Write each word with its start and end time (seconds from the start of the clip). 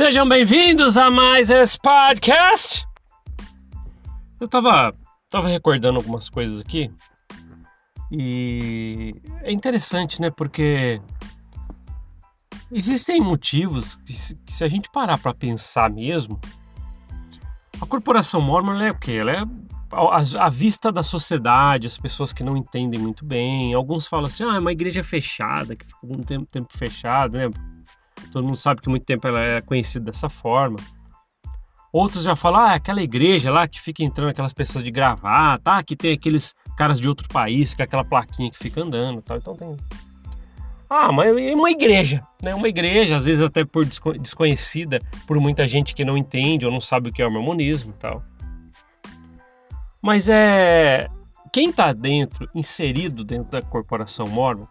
Sejam 0.00 0.26
bem-vindos 0.26 0.96
a 0.96 1.10
mais 1.10 1.50
esse 1.50 1.78
podcast. 1.78 2.88
Eu 4.40 4.48
tava, 4.48 4.94
tava 5.28 5.46
recordando 5.46 5.98
algumas 5.98 6.30
coisas 6.30 6.62
aqui 6.62 6.90
e 8.10 9.14
é 9.42 9.52
interessante, 9.52 10.18
né? 10.18 10.30
Porque 10.30 11.02
existem 12.72 13.20
motivos 13.20 13.96
que, 13.96 14.14
se, 14.14 14.36
que 14.36 14.54
se 14.54 14.64
a 14.64 14.68
gente 14.68 14.88
parar 14.90 15.18
para 15.18 15.34
pensar 15.34 15.90
mesmo, 15.90 16.40
a 17.78 17.84
corporação 17.84 18.40
Mormon 18.40 18.80
é 18.80 18.92
o 18.92 18.98
quê? 18.98 19.12
Ela 19.12 19.32
é 19.32 19.42
a, 20.38 20.48
vista 20.48 20.90
da 20.90 21.02
sociedade, 21.02 21.86
as 21.86 21.98
pessoas 21.98 22.32
que 22.32 22.42
não 22.42 22.56
entendem 22.56 22.98
muito 22.98 23.22
bem. 23.22 23.74
Alguns 23.74 24.06
falam 24.06 24.28
assim, 24.28 24.44
ah, 24.44 24.54
é 24.54 24.60
uma 24.60 24.72
igreja 24.72 25.04
fechada, 25.04 25.76
que 25.76 25.84
ficou 25.84 26.10
um 26.10 26.22
tempo, 26.22 26.46
tempo 26.50 26.74
fechada, 26.74 27.36
né? 27.36 27.69
Todo 28.30 28.44
mundo 28.44 28.56
sabe 28.56 28.80
que 28.80 28.88
muito 28.88 29.04
tempo 29.04 29.26
ela 29.26 29.40
é 29.40 29.60
conhecida 29.60 30.06
dessa 30.06 30.28
forma. 30.28 30.78
Outros 31.92 32.22
já 32.22 32.36
falam, 32.36 32.60
ah, 32.60 32.72
é 32.72 32.76
aquela 32.76 33.02
igreja 33.02 33.50
lá 33.50 33.66
que 33.66 33.80
fica 33.80 34.04
entrando 34.04 34.30
aquelas 34.30 34.52
pessoas 34.52 34.84
de 34.84 34.90
gravata, 34.90 35.62
tá? 35.64 35.82
que 35.82 35.96
tem 35.96 36.12
aqueles 36.12 36.54
caras 36.76 37.00
de 37.00 37.08
outro 37.08 37.28
país 37.28 37.74
com 37.74 37.82
aquela 37.82 38.04
plaquinha 38.04 38.50
que 38.50 38.58
fica 38.58 38.80
andando 38.80 39.20
tal. 39.20 39.38
Então 39.38 39.56
tem. 39.56 39.76
Ah, 40.88 41.12
mas 41.12 41.36
é 41.36 41.54
uma 41.54 41.70
igreja, 41.70 42.20
né? 42.42 42.54
Uma 42.54 42.68
igreja, 42.68 43.16
às 43.16 43.24
vezes 43.24 43.42
até 43.42 43.64
por 43.64 43.84
desconhecida 44.18 45.00
por 45.26 45.38
muita 45.38 45.66
gente 45.66 45.94
que 45.94 46.04
não 46.04 46.16
entende 46.16 46.66
ou 46.66 46.72
não 46.72 46.80
sabe 46.80 47.10
o 47.10 47.12
que 47.12 47.22
é 47.22 47.26
o 47.26 47.30
mormonismo 47.30 47.92
tal. 47.92 48.22
Mas 50.02 50.28
é. 50.28 51.08
Quem 51.52 51.70
está 51.70 51.92
dentro, 51.92 52.48
inserido 52.54 53.24
dentro 53.24 53.50
da 53.50 53.60
corporação 53.60 54.26
Mormon, 54.26 54.66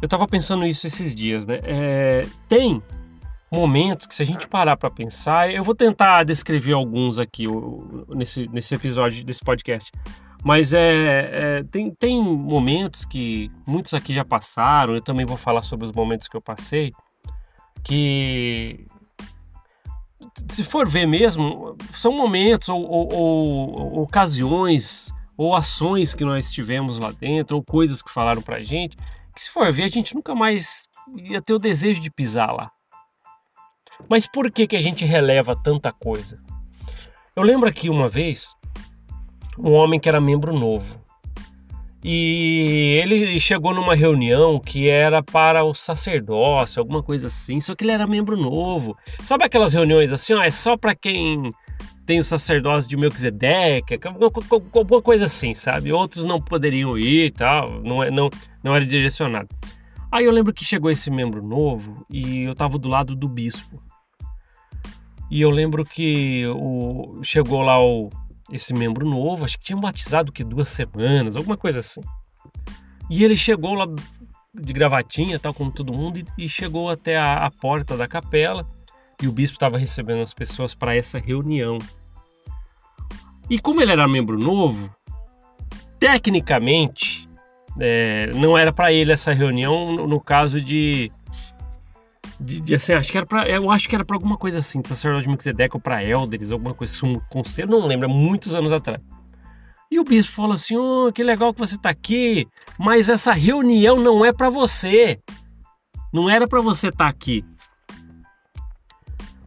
eu 0.00 0.08
tava 0.08 0.26
pensando 0.26 0.66
isso 0.66 0.86
esses 0.86 1.14
dias, 1.14 1.46
né? 1.46 1.58
É, 1.62 2.26
tem 2.48 2.82
momentos 3.50 4.06
que 4.06 4.14
se 4.14 4.22
a 4.22 4.26
gente 4.26 4.46
parar 4.46 4.76
para 4.76 4.90
pensar, 4.90 5.50
eu 5.50 5.62
vou 5.62 5.74
tentar 5.74 6.24
descrever 6.24 6.72
alguns 6.72 7.18
aqui 7.18 7.44
nesse, 8.08 8.48
nesse 8.48 8.74
episódio 8.74 9.24
desse 9.24 9.40
podcast. 9.40 9.90
Mas 10.44 10.72
é, 10.72 11.30
é, 11.32 11.64
tem, 11.64 11.90
tem 11.90 12.22
momentos 12.22 13.04
que 13.04 13.50
muitos 13.66 13.94
aqui 13.94 14.12
já 14.12 14.24
passaram, 14.24 14.94
eu 14.94 15.00
também 15.00 15.26
vou 15.26 15.36
falar 15.36 15.62
sobre 15.62 15.86
os 15.86 15.92
momentos 15.92 16.28
que 16.28 16.36
eu 16.36 16.42
passei, 16.42 16.92
que 17.82 18.86
se 20.48 20.62
for 20.62 20.86
ver 20.88 21.06
mesmo, 21.06 21.76
são 21.92 22.12
momentos 22.12 22.68
ou, 22.68 22.84
ou, 22.84 23.12
ou 23.14 24.02
ocasiões 24.02 25.12
ou 25.36 25.54
ações 25.54 26.14
que 26.14 26.24
nós 26.24 26.52
tivemos 26.52 26.98
lá 26.98 27.12
dentro, 27.12 27.56
ou 27.56 27.62
coisas 27.62 28.02
que 28.02 28.10
falaram 28.10 28.40
pra 28.40 28.62
gente, 28.62 28.96
que 29.36 29.42
se 29.42 29.50
for 29.50 29.70
ver, 29.70 29.84
a 29.84 29.88
gente 29.88 30.14
nunca 30.14 30.34
mais 30.34 30.88
ia 31.16 31.42
ter 31.42 31.52
o 31.52 31.58
desejo 31.58 32.00
de 32.00 32.10
pisar 32.10 32.50
lá. 32.52 32.70
Mas 34.08 34.26
por 34.26 34.50
que, 34.50 34.66
que 34.66 34.76
a 34.76 34.80
gente 34.80 35.04
releva 35.04 35.54
tanta 35.54 35.92
coisa? 35.92 36.40
Eu 37.36 37.42
lembro 37.42 37.68
aqui 37.68 37.90
uma 37.90 38.08
vez 38.08 38.54
um 39.58 39.72
homem 39.72 40.00
que 40.00 40.08
era 40.08 40.20
membro 40.20 40.58
novo. 40.58 41.04
E 42.02 42.98
ele 43.02 43.38
chegou 43.38 43.74
numa 43.74 43.94
reunião 43.94 44.58
que 44.58 44.88
era 44.88 45.22
para 45.22 45.64
o 45.64 45.74
sacerdócio, 45.74 46.80
alguma 46.80 47.02
coisa 47.02 47.26
assim, 47.26 47.60
só 47.60 47.74
que 47.74 47.84
ele 47.84 47.92
era 47.92 48.06
membro 48.06 48.36
novo. 48.36 48.96
Sabe 49.22 49.44
aquelas 49.44 49.72
reuniões 49.72 50.12
assim, 50.12 50.32
ó, 50.32 50.42
é 50.42 50.50
só 50.50 50.76
para 50.76 50.94
quem 50.94 51.50
tem 52.06 52.20
o 52.20 52.24
sacerdócio 52.24 52.88
de 52.88 52.96
Melquisedeque, 52.96 53.98
alguma 54.04 55.02
coisa 55.02 55.24
assim, 55.24 55.52
sabe? 55.52 55.92
Outros 55.92 56.24
não 56.24 56.40
poderiam 56.40 56.96
ir 56.96 57.26
e 57.26 57.30
tal, 57.32 57.82
não, 57.82 58.02
é, 58.02 58.10
não, 58.10 58.30
não 58.66 58.74
era 58.74 58.84
direcionado. 58.84 59.48
Aí 60.10 60.24
eu 60.24 60.32
lembro 60.32 60.52
que 60.52 60.64
chegou 60.64 60.90
esse 60.90 61.08
membro 61.08 61.40
novo 61.40 62.04
e 62.10 62.42
eu 62.42 62.52
estava 62.52 62.76
do 62.76 62.88
lado 62.88 63.14
do 63.14 63.28
bispo. 63.28 63.80
E 65.30 65.40
eu 65.40 65.50
lembro 65.50 65.84
que 65.84 66.44
o, 66.48 67.20
chegou 67.22 67.62
lá 67.62 67.80
o, 67.80 68.10
esse 68.50 68.74
membro 68.74 69.08
novo, 69.08 69.44
acho 69.44 69.56
que 69.56 69.66
tinha 69.66 69.78
batizado 69.78 70.32
que 70.32 70.42
duas 70.42 70.68
semanas, 70.68 71.36
alguma 71.36 71.56
coisa 71.56 71.78
assim. 71.78 72.00
E 73.08 73.22
ele 73.22 73.36
chegou 73.36 73.74
lá 73.74 73.86
de 74.52 74.72
gravatinha, 74.72 75.38
tal 75.38 75.54
como 75.54 75.70
todo 75.70 75.94
mundo, 75.94 76.18
e, 76.18 76.24
e 76.36 76.48
chegou 76.48 76.90
até 76.90 77.16
a, 77.16 77.46
a 77.46 77.50
porta 77.52 77.96
da 77.96 78.08
capela 78.08 78.68
e 79.22 79.28
o 79.28 79.32
bispo 79.32 79.54
estava 79.54 79.78
recebendo 79.78 80.22
as 80.22 80.34
pessoas 80.34 80.74
para 80.74 80.96
essa 80.96 81.20
reunião. 81.20 81.78
E 83.48 83.60
como 83.60 83.80
ele 83.80 83.92
era 83.92 84.08
membro 84.08 84.36
novo, 84.36 84.92
tecnicamente 86.00 87.25
é, 87.78 88.30
não 88.34 88.56
era 88.56 88.72
para 88.72 88.92
ele 88.92 89.12
essa 89.12 89.32
reunião 89.32 89.92
no, 89.92 90.06
no 90.06 90.20
caso 90.20 90.60
de, 90.60 91.10
de, 92.40 92.60
de, 92.60 92.74
assim, 92.74 92.92
acho 92.92 93.10
que 93.10 93.18
era 93.18 93.26
para, 93.26 93.48
eu 93.48 93.70
acho 93.70 93.88
que 93.88 93.94
era 93.94 94.04
para 94.04 94.16
alguma 94.16 94.36
coisa 94.36 94.58
assim, 94.60 94.80
de 94.80 95.28
Melquisedeque 95.28 95.76
ou 95.76 95.80
para 95.80 96.02
elders, 96.02 96.52
alguma 96.52 96.74
coisa, 96.74 96.92
sumo 96.92 97.22
conselho, 97.30 97.68
não 97.68 97.86
lembro, 97.86 98.08
muitos 98.08 98.54
anos 98.54 98.72
atrás. 98.72 99.00
E 99.90 100.00
o 100.00 100.04
bispo 100.04 100.34
falou 100.34 100.52
assim: 100.52 100.76
oh, 100.76 101.12
que 101.12 101.22
legal 101.22 101.54
que 101.54 101.60
você 101.60 101.76
está 101.76 101.90
aqui, 101.90 102.46
mas 102.78 103.08
essa 103.08 103.32
reunião 103.32 103.96
não 103.96 104.24
é 104.24 104.32
para 104.32 104.50
você. 104.50 105.20
Não 106.12 106.28
era 106.28 106.48
para 106.48 106.60
você 106.60 106.88
estar 106.88 107.04
tá 107.04 107.10
aqui. 107.10 107.44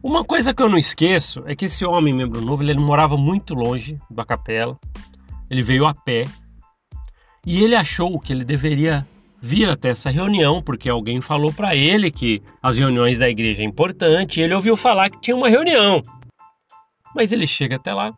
Uma 0.02 0.24
coisa 0.24 0.54
que 0.54 0.62
eu 0.62 0.68
não 0.68 0.78
esqueço 0.78 1.42
é 1.46 1.54
que 1.54 1.66
esse 1.66 1.84
homem, 1.84 2.14
membro 2.14 2.40
novo, 2.40 2.62
ele 2.62 2.74
morava 2.74 3.18
muito 3.18 3.54
longe 3.54 3.98
da 4.10 4.24
capela. 4.24 4.78
Ele 5.50 5.62
veio 5.62 5.86
a 5.86 5.92
pé. 5.92 6.24
E 7.46 7.62
ele 7.62 7.74
achou 7.74 8.18
que 8.18 8.32
ele 8.32 8.44
deveria 8.44 9.06
vir 9.40 9.68
até 9.68 9.88
essa 9.88 10.10
reunião, 10.10 10.60
porque 10.60 10.88
alguém 10.88 11.20
falou 11.20 11.52
para 11.52 11.74
ele 11.74 12.10
que 12.10 12.42
as 12.62 12.76
reuniões 12.76 13.16
da 13.16 13.28
igreja 13.28 13.62
é 13.62 13.64
importante, 13.64 14.40
ele 14.40 14.54
ouviu 14.54 14.76
falar 14.76 15.08
que 15.08 15.20
tinha 15.20 15.36
uma 15.36 15.48
reunião. 15.48 16.02
Mas 17.14 17.32
ele 17.32 17.46
chega 17.46 17.76
até 17.76 17.92
lá. 17.94 18.12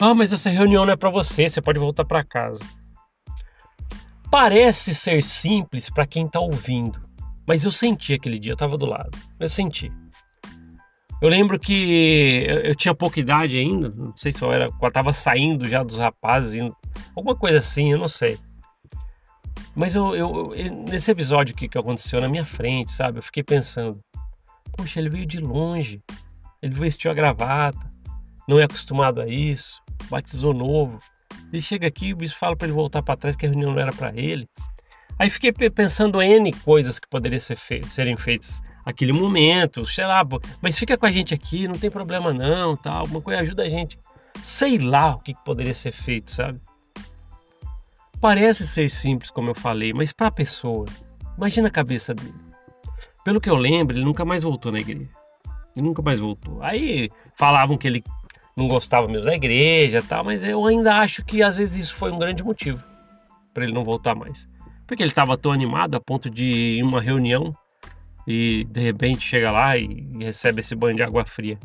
Ah, 0.00 0.14
mas 0.14 0.32
essa 0.32 0.50
reunião 0.50 0.84
não 0.84 0.92
é 0.92 0.96
para 0.96 1.10
você, 1.10 1.48
você 1.48 1.60
pode 1.60 1.78
voltar 1.78 2.04
para 2.04 2.24
casa. 2.24 2.64
Parece 4.30 4.94
ser 4.94 5.22
simples 5.22 5.90
para 5.90 6.06
quem 6.06 6.26
está 6.26 6.40
ouvindo, 6.40 7.00
mas 7.46 7.64
eu 7.64 7.70
senti 7.70 8.14
aquele 8.14 8.38
dia, 8.38 8.52
eu 8.52 8.54
estava 8.54 8.78
do 8.78 8.86
lado. 8.86 9.16
Eu 9.38 9.48
senti. 9.48 9.92
Eu 11.20 11.28
lembro 11.28 11.58
que 11.58 12.46
eu 12.64 12.74
tinha 12.74 12.94
pouca 12.94 13.20
idade 13.20 13.58
ainda, 13.58 13.90
não 13.90 14.16
sei 14.16 14.32
se 14.32 14.40
eu 14.40 14.50
era, 14.50 14.70
eu 14.80 14.90
tava 14.90 15.12
saindo 15.12 15.68
já 15.68 15.82
dos 15.82 15.98
rapazes, 15.98 16.54
indo, 16.54 16.74
alguma 17.14 17.36
coisa 17.36 17.58
assim, 17.58 17.92
eu 17.92 17.98
não 17.98 18.08
sei. 18.08 18.38
Mas 19.74 19.94
eu, 19.94 20.16
eu, 20.16 20.54
nesse 20.88 21.10
episódio 21.10 21.54
que, 21.54 21.68
que 21.68 21.76
aconteceu 21.76 22.22
na 22.22 22.28
minha 22.28 22.44
frente, 22.44 22.90
sabe, 22.90 23.18
eu 23.18 23.22
fiquei 23.22 23.42
pensando, 23.42 24.00
poxa, 24.74 24.98
ele 24.98 25.10
veio 25.10 25.26
de 25.26 25.38
longe, 25.38 26.02
ele 26.62 26.74
vestiu 26.74 27.10
a 27.10 27.14
gravata, 27.14 27.78
não 28.48 28.58
é 28.58 28.64
acostumado 28.64 29.20
a 29.20 29.26
isso, 29.26 29.82
batizou 30.08 30.54
novo. 30.54 30.98
Ele 31.52 31.60
chega 31.60 31.86
aqui 31.86 32.14
o 32.14 32.16
bispo 32.16 32.38
fala 32.38 32.56
para 32.56 32.66
ele 32.66 32.74
voltar 32.74 33.02
para 33.02 33.16
trás 33.16 33.36
que 33.36 33.44
a 33.44 33.48
reunião 33.48 33.72
não 33.72 33.80
era 33.80 33.92
para 33.92 34.10
ele. 34.16 34.48
Aí 35.18 35.28
fiquei 35.28 35.52
pensando 35.52 36.20
em 36.22 36.32
N 36.32 36.52
coisas 36.52 36.98
que 36.98 37.06
poderiam 37.08 37.40
ser 37.40 37.58
serem 37.86 38.16
feitas 38.16 38.62
aquele 38.84 39.12
momento, 39.12 39.84
sei 39.86 40.06
lá, 40.06 40.26
mas 40.60 40.78
fica 40.78 40.96
com 40.96 41.06
a 41.06 41.10
gente 41.10 41.34
aqui, 41.34 41.68
não 41.68 41.76
tem 41.76 41.90
problema 41.90 42.32
não, 42.32 42.76
tal, 42.76 43.06
uma 43.06 43.20
coisa 43.20 43.40
ajuda 43.40 43.64
a 43.64 43.68
gente. 43.68 43.98
Sei 44.42 44.78
lá 44.78 45.14
o 45.14 45.18
que 45.18 45.34
poderia 45.44 45.74
ser 45.74 45.92
feito, 45.92 46.30
sabe? 46.30 46.60
Parece 48.20 48.66
ser 48.66 48.90
simples, 48.90 49.30
como 49.30 49.50
eu 49.50 49.54
falei, 49.54 49.92
mas 49.92 50.12
para 50.12 50.28
a 50.28 50.32
pessoa, 50.32 50.86
imagina 51.36 51.68
a 51.68 51.70
cabeça 51.70 52.14
dele. 52.14 52.34
Pelo 53.24 53.40
que 53.40 53.50
eu 53.50 53.56
lembro, 53.56 53.96
ele 53.96 54.04
nunca 54.04 54.24
mais 54.24 54.42
voltou 54.42 54.72
na 54.72 54.80
igreja. 54.80 55.08
Ele 55.76 55.86
nunca 55.86 56.02
mais 56.02 56.18
voltou. 56.18 56.62
Aí 56.62 57.10
falavam 57.36 57.76
que 57.76 57.86
ele 57.86 58.02
não 58.56 58.66
gostava 58.66 59.08
mesmo 59.08 59.26
da 59.26 59.34
igreja, 59.34 60.02
tal, 60.02 60.24
mas 60.24 60.42
eu 60.44 60.64
ainda 60.66 60.96
acho 60.96 61.24
que 61.24 61.42
às 61.42 61.56
vezes 61.56 61.84
isso 61.84 61.94
foi 61.94 62.10
um 62.10 62.18
grande 62.18 62.42
motivo 62.42 62.82
para 63.52 63.64
ele 63.64 63.72
não 63.72 63.84
voltar 63.84 64.14
mais. 64.14 64.48
Porque 64.86 65.02
ele 65.02 65.10
estava 65.10 65.36
tão 65.36 65.52
animado 65.52 65.94
a 65.94 66.00
ponto 66.00 66.28
de 66.28 66.44
ir 66.44 66.78
em 66.78 66.82
uma 66.82 67.00
reunião 67.00 67.54
e 68.26 68.66
de 68.70 68.80
repente 68.80 69.22
chega 69.22 69.50
lá 69.50 69.76
e, 69.76 70.06
recebe 70.18 70.60
esse 70.60 70.74
banho 70.74 70.96
de 70.96 71.02
água 71.02 71.24
fria. 71.24 71.58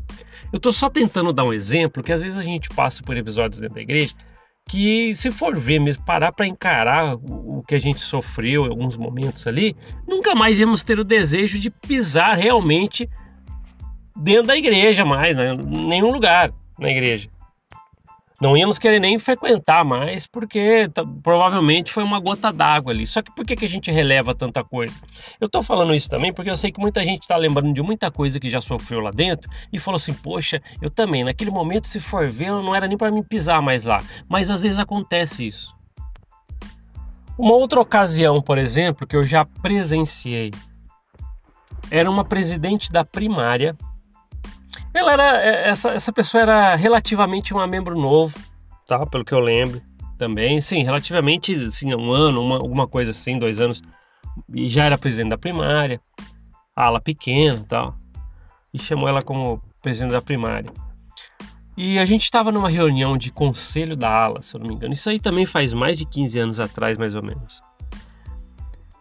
Eu 0.51 0.57
estou 0.57 0.71
só 0.71 0.89
tentando 0.89 1.33
dar 1.33 1.43
um 1.43 1.53
exemplo 1.53 2.03
que 2.03 2.11
às 2.11 2.23
vezes 2.23 2.37
a 2.37 2.43
gente 2.43 2.69
passa 2.69 3.03
por 3.03 3.17
episódios 3.17 3.59
dentro 3.59 3.75
da 3.75 3.81
igreja 3.81 4.13
que 4.67 5.13
se 5.13 5.29
for 5.29 5.55
ver 5.55 5.79
mesmo, 5.79 6.03
parar 6.03 6.31
para 6.31 6.47
encarar 6.47 7.15
o 7.15 7.63
que 7.67 7.75
a 7.75 7.79
gente 7.79 8.01
sofreu 8.01 8.65
em 8.65 8.69
alguns 8.69 8.97
momentos 8.97 9.45
ali, 9.45 9.75
nunca 10.07 10.33
mais 10.33 10.59
íamos 10.59 10.83
ter 10.83 10.99
o 10.99 11.03
desejo 11.03 11.59
de 11.59 11.69
pisar 11.69 12.35
realmente 12.35 13.07
dentro 14.15 14.47
da 14.47 14.57
igreja 14.57 15.05
mais, 15.05 15.35
né? 15.35 15.55
nenhum 15.55 16.11
lugar 16.11 16.51
na 16.79 16.89
igreja 16.89 17.29
não 18.41 18.57
íamos 18.57 18.77
querer 18.77 18.99
nem 18.99 19.17
frequentar 19.17 19.85
mais, 19.85 20.27
porque 20.27 20.89
provavelmente 21.23 21.91
foi 21.91 22.03
uma 22.03 22.19
gota 22.19 22.51
d'água 22.51 22.91
ali. 22.91 23.07
Só 23.07 23.21
que 23.21 23.33
por 23.33 23.45
que, 23.45 23.55
que 23.55 23.65
a 23.65 23.69
gente 23.69 23.89
releva 23.91 24.35
tanta 24.35 24.63
coisa? 24.63 24.95
Eu 25.39 25.47
tô 25.47 25.63
falando 25.63 25.95
isso 25.95 26.09
também 26.09 26.33
porque 26.33 26.49
eu 26.49 26.57
sei 26.57 26.71
que 26.71 26.79
muita 26.79 27.03
gente 27.03 27.21
está 27.21 27.37
lembrando 27.37 27.73
de 27.73 27.81
muita 27.81 28.11
coisa 28.11 28.39
que 28.39 28.49
já 28.49 28.59
sofreu 28.59 28.99
lá 28.99 29.11
dentro 29.11 29.49
e 29.71 29.79
falou 29.79 29.95
assim: 29.95 30.13
poxa, 30.13 30.61
eu 30.81 30.89
também, 30.89 31.23
naquele 31.23 31.51
momento, 31.51 31.87
se 31.87 31.99
for 31.99 32.29
ver, 32.29 32.51
não 32.51 32.75
era 32.75 32.87
nem 32.87 32.97
para 32.97 33.11
mim 33.11 33.23
pisar 33.23 33.61
mais 33.61 33.85
lá. 33.85 34.01
Mas 34.27 34.51
às 34.51 34.63
vezes 34.63 34.79
acontece 34.79 35.47
isso. 35.47 35.75
Uma 37.37 37.53
outra 37.53 37.79
ocasião, 37.79 38.41
por 38.41 38.57
exemplo, 38.57 39.05
que 39.05 39.15
eu 39.15 39.25
já 39.25 39.45
presenciei 39.45 40.51
era 41.91 42.09
uma 42.09 42.23
presidente 42.23 42.91
da 42.91 43.03
primária. 43.03 43.75
Ela 44.93 45.13
era 45.13 45.41
é, 45.41 45.69
essa, 45.69 45.89
essa 45.91 46.11
pessoa 46.13 46.41
era 46.41 46.75
relativamente 46.75 47.53
um 47.53 47.67
membro 47.67 47.99
novo, 47.99 48.37
tá? 48.87 49.05
Pelo 49.05 49.25
que 49.25 49.33
eu 49.33 49.39
lembro 49.39 49.81
também, 50.17 50.61
sim, 50.61 50.83
relativamente, 50.83 51.53
assim, 51.53 51.93
um 51.93 52.11
ano, 52.11 52.41
uma, 52.41 52.55
alguma 52.55 52.87
coisa 52.87 53.11
assim, 53.11 53.37
dois 53.37 53.59
anos, 53.59 53.81
e 54.53 54.69
já 54.69 54.85
era 54.85 54.97
presidente 54.97 55.29
da 55.29 55.37
primária, 55.37 55.99
ala 56.75 57.01
pequena, 57.01 57.65
tal, 57.67 57.95
e 58.73 58.79
chamou 58.79 59.07
ela 59.07 59.21
como 59.21 59.61
presidente 59.81 60.11
da 60.11 60.21
primária. 60.21 60.69
E 61.77 61.99
a 61.99 62.05
gente 62.05 62.23
estava 62.23 62.51
numa 62.51 62.69
reunião 62.69 63.17
de 63.17 63.31
conselho 63.31 63.97
da 63.97 64.09
ala, 64.09 64.41
se 64.41 64.55
eu 64.55 64.61
não 64.61 64.67
me 64.67 64.75
engano. 64.75 64.93
Isso 64.93 65.09
aí 65.09 65.19
também 65.19 65.45
faz 65.45 65.73
mais 65.73 65.97
de 65.97 66.05
15 66.05 66.39
anos 66.39 66.59
atrás, 66.59 66.97
mais 66.97 67.15
ou 67.15 67.21
menos. 67.21 67.61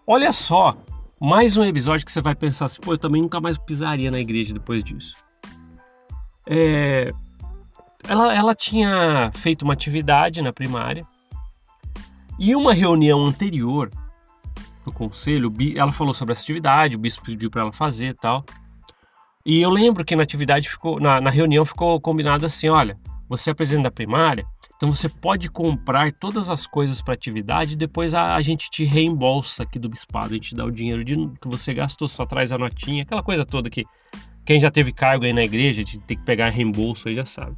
Olha 0.04 0.32
só, 0.32 0.76
mais 1.20 1.56
um 1.56 1.64
episódio 1.64 2.04
que 2.04 2.10
você 2.10 2.20
vai 2.20 2.34
pensar 2.34 2.64
assim, 2.64 2.80
pô, 2.80 2.92
eu 2.92 2.98
também 2.98 3.22
nunca 3.22 3.40
mais 3.40 3.56
pisaria 3.56 4.10
na 4.10 4.18
igreja 4.18 4.52
depois 4.52 4.82
disso. 4.82 5.14
É, 6.46 7.12
ela, 8.08 8.34
ela 8.34 8.54
tinha 8.54 9.30
feito 9.34 9.62
uma 9.62 9.72
atividade 9.72 10.42
na 10.42 10.52
primária 10.52 11.06
e 12.38 12.54
uma 12.54 12.74
reunião 12.74 13.24
anterior 13.24 13.90
do 14.84 14.92
conselho, 14.92 15.52
ela 15.76 15.92
falou 15.92 16.12
sobre 16.12 16.32
essa 16.32 16.42
atividade, 16.42 16.96
o 16.96 16.98
bispo 16.98 17.24
pediu 17.24 17.50
para 17.50 17.62
ela 17.62 17.72
fazer 17.72 18.08
e 18.08 18.14
tal. 18.14 18.44
E 19.46 19.60
eu 19.60 19.70
lembro 19.70 20.04
que 20.04 20.16
na 20.16 20.22
atividade 20.22 20.68
ficou, 20.68 21.00
na, 21.00 21.20
na 21.20 21.30
reunião 21.30 21.64
ficou 21.64 22.00
combinado 22.00 22.44
assim: 22.44 22.68
olha, 22.68 22.98
você 23.28 23.50
é 23.50 23.54
presidente 23.54 23.84
da 23.84 23.90
primária, 23.90 24.46
então 24.76 24.92
você 24.92 25.08
pode 25.08 25.50
comprar 25.50 26.12
todas 26.12 26.50
as 26.50 26.66
coisas 26.66 27.00
para 27.00 27.14
atividade 27.14 27.76
depois 27.76 28.14
a, 28.14 28.34
a, 28.34 28.42
gente 28.42 28.70
te 28.70 28.84
reembolsa 28.84 29.62
aqui 29.62 29.78
do 29.78 29.88
bispado, 29.88 30.26
a 30.26 30.34
gente 30.34 30.54
dá 30.54 30.64
o 30.64 30.70
dinheiro 30.70 31.04
de, 31.04 31.16
que 31.40 31.48
você 31.48 31.72
gastou, 31.72 32.08
só 32.08 32.26
traz 32.26 32.52
a 32.52 32.58
notinha, 32.58 33.02
aquela 33.02 33.22
coisa 33.22 33.44
toda 33.44 33.70
que 33.70 33.84
quem 34.44 34.60
já 34.60 34.70
teve 34.70 34.92
cargo 34.92 35.24
aí 35.24 35.32
na 35.32 35.42
igreja 35.42 35.82
de 35.82 35.98
ter 35.98 36.16
que 36.16 36.22
pegar 36.22 36.50
reembolso 36.50 37.08
aí 37.08 37.14
já 37.14 37.24
sabe. 37.24 37.56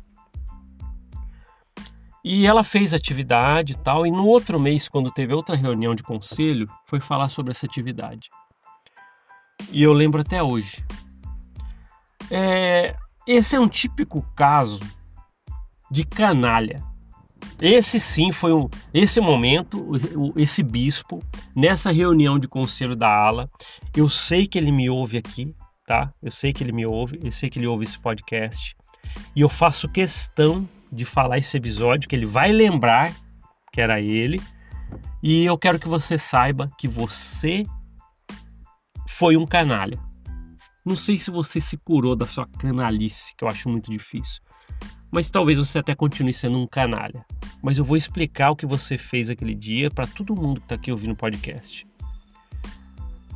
E 2.25 2.45
ela 2.45 2.65
fez 2.65 2.93
atividade 2.93 3.75
e 3.75 3.77
tal, 3.77 4.05
e 4.05 4.11
no 4.11 4.27
outro 4.27 4.59
mês, 4.59 4.89
quando 4.89 5.13
teve 5.13 5.33
outra 5.33 5.55
reunião 5.55 5.95
de 5.95 6.03
conselho, 6.03 6.69
foi 6.85 6.99
falar 6.99 7.29
sobre 7.29 7.53
essa 7.53 7.67
atividade. 7.67 8.31
E 9.71 9.83
eu 9.83 9.93
lembro 9.93 10.21
até 10.21 10.43
hoje. 10.43 10.85
É, 12.31 12.97
esse 13.27 13.55
é 13.55 13.61
um 13.61 13.69
típico 13.69 14.23
caso 14.35 14.81
de 15.91 16.05
canalha. 16.05 16.83
Esse 17.61 17.99
sim 18.01 18.33
foi 18.33 18.53
um, 18.53 18.69
esse 18.93 19.21
momento, 19.21 19.93
esse 20.37 20.63
bispo, 20.63 21.23
nessa 21.55 21.91
reunião 21.91 22.39
de 22.39 22.49
conselho 22.49 22.97
da 22.97 23.09
ala, 23.09 23.49
eu 23.97 24.11
sei 24.11 24.47
que 24.47 24.59
ele 24.59 24.73
me 24.73 24.91
ouve 24.91 25.17
aqui, 25.17 25.55
tá? 25.87 26.13
Eu 26.21 26.31
sei 26.31 26.53
que 26.53 26.65
ele 26.65 26.73
me 26.73 26.85
ouve, 26.85 27.19
eu 27.23 27.31
sei 27.31 27.49
que 27.49 27.59
ele 27.59 27.67
ouve 27.67 27.85
esse 27.85 27.99
podcast. 27.99 28.77
E 29.35 29.41
eu 29.41 29.49
faço 29.49 29.89
questão 29.89 30.69
de 30.91 31.05
falar 31.05 31.39
esse 31.39 31.57
episódio, 31.57 32.09
que 32.09 32.17
ele 32.17 32.27
vai 32.27 32.53
lembrar 32.53 33.15
que 33.73 33.81
era 33.81 34.01
ele. 34.01 34.43
E 35.23 35.45
eu 35.45 35.57
quero 35.57 35.79
que 35.79 35.89
você 35.89 36.19
saiba 36.19 36.69
que 36.79 36.89
você 36.89 37.65
foi 39.09 39.37
um 39.37 39.47
canalha. 39.47 39.99
Não 40.85 40.97
sei 40.97 41.19
se 41.19 41.31
você 41.31 41.61
se 41.61 41.77
curou 41.77 42.15
da 42.15 42.27
sua 42.27 42.47
canalice, 42.47 43.35
que 43.37 43.45
eu 43.45 43.49
acho 43.49 43.69
muito 43.69 43.91
difícil. 43.91 44.41
Mas 45.11 45.31
talvez 45.31 45.59
você 45.59 45.79
até 45.79 45.95
continue 45.95 46.33
sendo 46.33 46.59
um 46.59 46.67
canalha. 46.67 47.25
Mas 47.63 47.79
eu 47.79 47.85
vou 47.85 47.97
explicar 47.97 48.51
o 48.51 48.57
que 48.57 48.67
você 48.67 48.99
fez 48.99 49.31
aquele 49.31 49.55
dia 49.55 49.91
para 49.91 50.07
todo 50.07 50.37
mundo 50.37 50.61
que 50.61 50.67
está 50.67 50.75
aqui 50.75 50.91
ouvindo 50.93 51.13
o 51.13 51.17
podcast. 51.17 51.87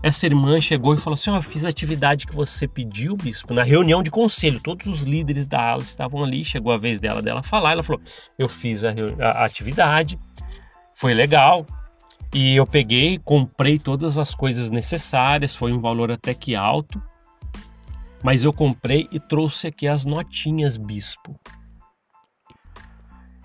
Essa 0.03 0.27
irmã 0.27 0.61
chegou 0.61 0.95
e 0.95 0.99
falou 0.99 1.15
assim: 1.15 1.31
oh, 1.31 1.37
Eu 1.37 1.43
fiz 1.43 1.65
a 1.65 1.69
atividade 1.69 2.27
que 2.27 2.35
você 2.35 2.67
pediu, 2.67 3.17
bispo, 3.17 3.53
na 3.53 3.63
reunião 3.63 4.03
de 4.03 4.11
conselho. 4.11 4.61
Todos 4.61 4.87
os 4.87 5.03
líderes 5.03 5.47
da 5.47 5.63
ala 5.63 5.83
estavam 5.83 6.25
ali. 6.25 6.43
Chegou 6.43 6.73
a 6.73 6.79
vez 6.79 6.99
dela 6.99 7.21
dela 7.21 7.43
falar. 7.43 7.73
Ela 7.73 7.83
falou: 7.83 8.01
Eu 8.39 8.49
fiz 8.49 8.83
a, 8.83 8.95
a 9.21 9.45
atividade, 9.45 10.19
foi 10.95 11.13
legal, 11.13 11.67
e 12.33 12.55
eu 12.55 12.67
peguei, 12.67 13.19
comprei 13.19 13.79
todas 13.79 14.17
as 14.17 14.35
coisas 14.35 14.71
necessárias, 14.71 15.57
foi 15.57 15.73
um 15.73 15.81
valor 15.81 16.13
até 16.13 16.33
que 16.33 16.55
alto. 16.55 17.03
Mas 18.23 18.45
eu 18.45 18.53
comprei 18.53 19.09
e 19.11 19.19
trouxe 19.19 19.67
aqui 19.67 19.89
as 19.89 20.05
notinhas, 20.05 20.77
bispo. 20.77 21.39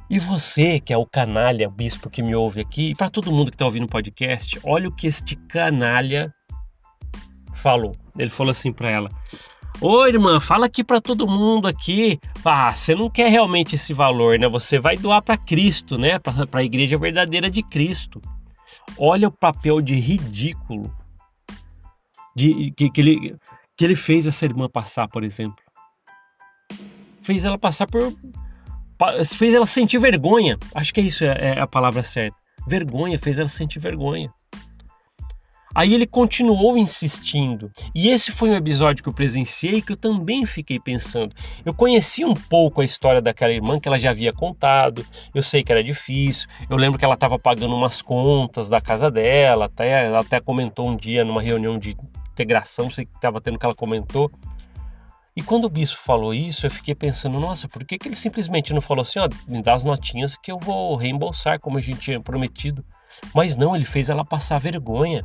E 0.07 0.19
você, 0.19 0.79
que 0.79 0.93
é 0.93 0.97
o 0.97 1.05
canalha, 1.05 1.67
bispo 1.67 2.11
que 2.11 2.21
me 2.21 2.35
ouve 2.35 2.61
aqui, 2.61 2.91
e 2.91 2.95
para 2.95 3.09
todo 3.09 3.31
mundo 3.31 3.49
que 3.49 3.55
está 3.55 3.65
ouvindo 3.65 3.85
o 3.85 3.89
podcast, 3.89 4.59
olha 4.63 4.87
o 4.87 4.91
que 4.91 5.07
este 5.07 5.35
canalha 5.35 6.31
falou. 7.65 7.95
Ele 8.15 8.29
falou 8.29 8.51
assim 8.51 8.71
para 8.71 8.91
ela: 8.91 9.09
Ô 9.81 10.05
irmã, 10.05 10.39
fala 10.39 10.67
aqui 10.67 10.83
para 10.83 11.01
todo 11.01 11.27
mundo 11.27 11.67
aqui. 11.67 12.19
Ah, 12.43 12.71
você 12.71 12.93
não 12.93 13.09
quer 13.09 13.27
realmente 13.31 13.73
esse 13.73 13.91
valor, 13.91 14.37
né? 14.37 14.47
Você 14.47 14.77
vai 14.79 14.95
doar 14.95 15.23
para 15.23 15.35
Cristo, 15.35 15.97
né? 15.97 16.19
Para 16.19 16.59
a 16.59 16.63
igreja 16.63 16.95
verdadeira 16.95 17.49
de 17.49 17.63
Cristo. 17.63 18.21
Olha 18.99 19.27
o 19.27 19.31
papel 19.31 19.81
de 19.81 19.95
ridículo 19.95 20.95
de, 22.35 22.69
que, 22.71 22.91
que, 22.91 23.01
ele, 23.01 23.35
que 23.75 23.83
ele 23.83 23.95
fez 23.95 24.27
essa 24.27 24.45
irmã 24.45 24.69
passar, 24.69 25.07
por 25.07 25.23
exemplo. 25.23 25.63
Fez 27.23 27.45
ela 27.45 27.57
passar 27.57 27.87
por. 27.87 28.13
Fez 29.35 29.55
ela 29.55 29.65
sentir 29.65 29.97
vergonha. 29.97 30.55
Acho 30.75 30.93
que 30.93 31.01
é 31.01 31.03
isso 31.03 31.25
é, 31.25 31.55
é 31.55 31.59
a 31.59 31.65
palavra 31.65 32.03
certa. 32.03 32.37
Vergonha, 32.67 33.17
fez 33.17 33.39
ela 33.39 33.49
sentir 33.49 33.79
vergonha. 33.79 34.31
Aí 35.75 35.93
ele 35.93 36.07
continuou 36.07 36.77
insistindo. 36.77 37.69
E 37.93 38.07
esse 38.07 38.31
foi 38.31 38.49
um 38.49 38.55
episódio 38.55 39.03
que 39.03 39.09
eu 39.09 39.13
presenciei 39.13 39.81
que 39.81 39.91
eu 39.91 39.97
também 39.97 40.45
fiquei 40.45 40.79
pensando. 40.79 41.35
Eu 41.65 41.73
conheci 41.73 42.23
um 42.23 42.33
pouco 42.33 42.79
a 42.79 42.85
história 42.85 43.21
daquela 43.21 43.51
irmã 43.51 43.77
que 43.77 43.89
ela 43.89 43.99
já 43.99 44.11
havia 44.11 44.31
contado. 44.31 45.05
Eu 45.33 45.43
sei 45.43 45.65
que 45.65 45.73
era 45.73 45.83
difícil. 45.83 46.47
Eu 46.69 46.77
lembro 46.77 46.97
que 46.97 47.03
ela 47.03 47.15
estava 47.15 47.37
pagando 47.37 47.75
umas 47.75 48.01
contas 48.01 48.69
da 48.69 48.79
casa 48.79 49.11
dela. 49.11 49.65
Até, 49.65 50.05
ela 50.05 50.21
até 50.21 50.39
comentou 50.39 50.89
um 50.89 50.95
dia 50.95 51.25
numa 51.25 51.41
reunião 51.41 51.77
de 51.77 51.97
integração, 52.31 52.89
sei 52.89 53.05
que 53.05 53.15
estava 53.15 53.41
tendo 53.41 53.59
que 53.59 53.65
ela 53.65 53.75
comentou. 53.75 54.31
E 55.35 55.41
quando 55.41 55.65
o 55.65 55.69
bispo 55.69 55.99
falou 55.99 56.33
isso, 56.33 56.65
eu 56.65 56.71
fiquei 56.71 56.95
pensando, 56.95 57.37
nossa, 57.37 57.67
por 57.67 57.83
que, 57.83 57.97
que 57.97 58.07
ele 58.07 58.15
simplesmente 58.15 58.73
não 58.73 58.79
falou 58.79 59.01
assim, 59.01 59.19
ó, 59.19 59.27
me 59.45 59.61
dá 59.61 59.73
as 59.73 59.83
notinhas 59.83 60.37
que 60.37 60.49
eu 60.49 60.57
vou 60.57 60.95
reembolsar, 60.95 61.59
como 61.59 61.77
a 61.77 61.81
gente 61.81 61.99
tinha 61.99 62.21
prometido. 62.21 62.85
Mas 63.33 63.57
não, 63.57 63.75
ele 63.75 63.83
fez 63.83 64.09
ela 64.09 64.23
passar 64.23 64.57
vergonha. 64.59 65.21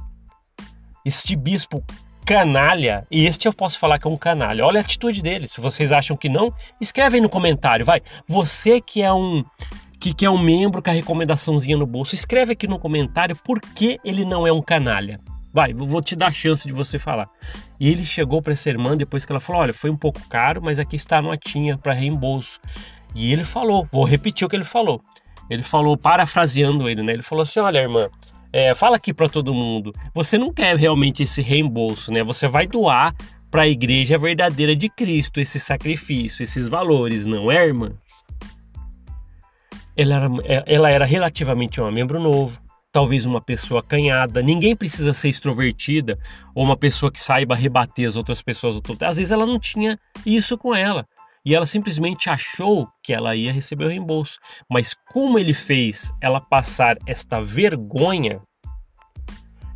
Este 1.05 1.35
bispo 1.35 1.83
canalha, 2.25 3.05
e 3.11 3.27
este 3.27 3.49
eu 3.49 3.53
posso 3.53 3.79
falar 3.79 3.99
que 3.99 4.07
é 4.07 4.11
um 4.11 4.17
canalha. 4.17 4.65
Olha 4.65 4.79
a 4.79 4.83
atitude 4.83 5.23
dele. 5.23 5.49
Se 5.49 5.61
vocês 5.61 5.91
acham 5.91 6.17
que 6.17 6.29
não, 6.29 6.53
escreve 6.81 7.17
aí 7.17 7.21
no 7.21 7.29
comentário, 7.29 7.85
vai. 7.85 8.03
Você 8.29 8.81
que 8.81 9.03
é 9.03 9.13
um 9.13 9.45
que, 9.99 10.15
que 10.15 10.25
é 10.25 10.31
um 10.31 10.39
membro 10.39 10.83
com 10.83 10.89
a 10.89 10.95
recomendaçãozinha 10.95 11.77
no 11.77 11.87
bolso, 11.87 12.15
escreve 12.15 12.53
aqui 12.53 12.67
no 12.67 12.79
comentário 12.79 13.37
por 13.37 13.61
que 13.61 13.99
ele 14.03 14.25
não 14.25 14.47
é 14.47 14.53
um 14.53 14.63
canalha. 14.63 15.21
Vai, 15.53 15.75
vou 15.75 16.01
te 16.01 16.15
dar 16.15 16.29
a 16.29 16.33
chance 16.33 16.67
de 16.67 16.73
você 16.73 16.99
falar. 16.99 17.29
E 17.79 17.89
ele 17.89 18.05
chegou 18.05 18.41
para 18.41 18.53
essa 18.53 18.71
irmã 18.71 18.97
depois 18.97 19.25
que 19.25 19.33
ela 19.33 19.41
falou: 19.41 19.63
Olha, 19.63 19.75
foi 19.75 19.91
um 19.91 19.97
pouco 19.97 20.21
caro, 20.29 20.63
mas 20.63 20.79
aqui 20.79 20.97
está 20.97 21.19
a 21.19 21.23
notinha 21.23 21.77
para 21.77 21.93
reembolso. 21.93 22.61
E 23.15 23.33
ele 23.33 23.45
falou: 23.45 23.89
Vou 23.91 24.05
repetir 24.05 24.47
o 24.47 24.49
que 24.49 24.57
ele 24.57 24.65
falou. 24.65 25.03
Ele 25.51 25.65
falou, 25.65 25.97
parafraseando 25.97 26.89
ele, 26.89 27.03
né? 27.03 27.13
Ele 27.13 27.23
falou 27.23 27.43
assim: 27.43 27.59
Olha, 27.59 27.79
irmã, 27.79 28.09
é, 28.53 28.75
fala 28.75 28.97
aqui 28.97 29.13
para 29.13 29.29
todo 29.29 29.55
mundo. 29.55 29.93
Você 30.15 30.37
não 30.37 30.53
quer 30.53 30.77
realmente 30.77 31.23
esse 31.23 31.43
reembolso, 31.43 32.13
né? 32.13 32.23
Você 32.23 32.49
vai 32.49 32.67
doar 32.67 33.15
para 33.51 33.63
a 33.63 33.69
igreja 33.69 34.17
verdadeira 34.17 34.77
de 34.77 34.89
Cristo 34.89 35.41
esse 35.41 35.59
sacrifício, 35.59 36.43
esses 36.43 36.69
valores, 36.69 37.27
não 37.27 37.51
é, 37.51 37.67
irmã? 37.67 37.93
Ela 39.97 40.15
era, 40.15 40.65
ela 40.67 40.91
era 40.91 41.05
relativamente 41.05 41.81
um 41.81 41.91
membro 41.91 42.21
novo 42.21 42.61
talvez 42.93 43.25
uma 43.25 43.41
pessoa 43.41 43.81
acanhada. 43.81 44.43
Ninguém 44.43 44.75
precisa 44.75 45.13
ser 45.13 45.29
extrovertida 45.29 46.19
ou 46.55 46.65
uma 46.65 46.77
pessoa 46.77 47.11
que 47.11 47.21
saiba 47.21 47.55
rebater 47.55 48.07
as 48.07 48.17
outras 48.17 48.43
pessoas. 48.43 48.81
Às 49.03 49.17
vezes 49.19 49.31
ela 49.31 49.47
não 49.47 49.59
tinha 49.59 49.99
isso 50.27 50.59
com 50.59 50.75
ela. 50.75 51.07
E 51.45 51.55
ela 51.55 51.67
simplesmente 51.67 52.29
achou 52.29 52.89
que 53.03 53.13
ela 53.13 53.35
ia 53.35 53.53
receber 53.53 53.87
o 53.87 53.89
reembolso. 53.89 54.39
Mas 54.71 54.95
como 55.13 55.39
ele 55.39 55.55
fez 55.55 56.13
ela 56.21 56.41
passar 56.41 56.99
esta 57.07 57.41
vergonha, 57.41 58.41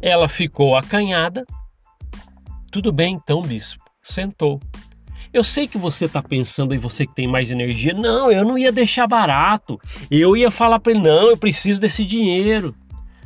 ela 0.00 0.28
ficou 0.28 0.76
acanhada. 0.76 1.44
Tudo 2.71 2.92
bem 2.92 3.14
então, 3.14 3.42
bispo. 3.42 3.83
Sentou. 4.02 4.61
Eu 5.33 5.42
sei 5.42 5.66
que 5.66 5.78
você 5.78 6.04
está 6.04 6.23
pensando 6.23 6.75
em 6.75 6.78
você 6.78 7.06
que 7.06 7.14
tem 7.14 7.26
mais 7.26 7.50
energia. 7.50 7.94
Não, 7.94 8.30
eu 8.30 8.44
não 8.44 8.59
ia 8.59 8.71
deixar 8.71 9.06
barato. 9.06 9.80
Eu 10.11 10.37
ia 10.37 10.50
falar 10.50 10.78
para 10.78 10.92
ele: 10.92 11.02
não, 11.02 11.28
eu 11.28 11.37
preciso 11.37 11.80
desse 11.80 12.04
dinheiro 12.04 12.75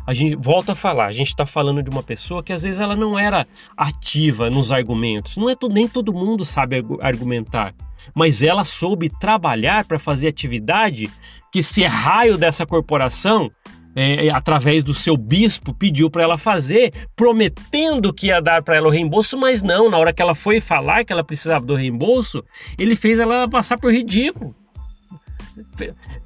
a 0.08 0.14
gente 0.14 0.36
volta 0.36 0.72
a 0.72 0.74
falar, 0.74 1.04
a 1.04 1.12
gente 1.12 1.28
está 1.28 1.44
falando 1.44 1.82
de 1.82 1.90
uma 1.90 2.02
pessoa 2.02 2.42
que 2.42 2.50
às 2.50 2.62
vezes 2.62 2.80
ela 2.80 2.96
não 2.96 3.18
era 3.18 3.46
ativa 3.76 4.48
nos 4.48 4.72
argumentos. 4.72 5.36
Não 5.36 5.50
é 5.50 5.54
nem 5.70 5.86
todo 5.86 6.14
mundo 6.14 6.46
sabe 6.46 6.82
argumentar, 7.02 7.74
mas 8.14 8.42
ela 8.42 8.64
soube 8.64 9.08
trabalhar 9.08 9.84
para 9.84 9.98
fazer 9.98 10.28
atividade 10.28 11.10
que 11.52 11.62
se 11.62 11.82
é 11.82 11.86
raio 11.86 12.36
dessa 12.36 12.66
corporação 12.66 13.50
é, 13.96 14.26
é 14.26 14.30
através 14.30 14.84
do 14.84 14.94
seu 14.94 15.16
bispo, 15.16 15.74
pediu 15.74 16.08
para 16.08 16.22
ela 16.22 16.38
fazer, 16.38 16.92
prometendo 17.16 18.12
que 18.12 18.28
ia 18.28 18.40
dar 18.40 18.62
para 18.62 18.76
ela 18.76 18.86
o 18.86 18.90
reembolso, 18.90 19.36
mas 19.36 19.60
não, 19.60 19.90
na 19.90 19.98
hora 19.98 20.12
que 20.12 20.22
ela 20.22 20.34
foi 20.34 20.60
falar 20.60 21.04
que 21.04 21.12
ela 21.12 21.24
precisava 21.24 21.64
do 21.64 21.74
reembolso, 21.74 22.44
ele 22.78 22.94
fez 22.94 23.18
ela 23.18 23.48
passar 23.48 23.76
por 23.76 23.92
ridículo. 23.92 24.54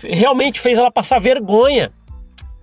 Realmente 0.03 0.61
fez 0.61 0.77
ela 0.77 0.91
passar 0.91 1.19
vergonha. 1.19 1.91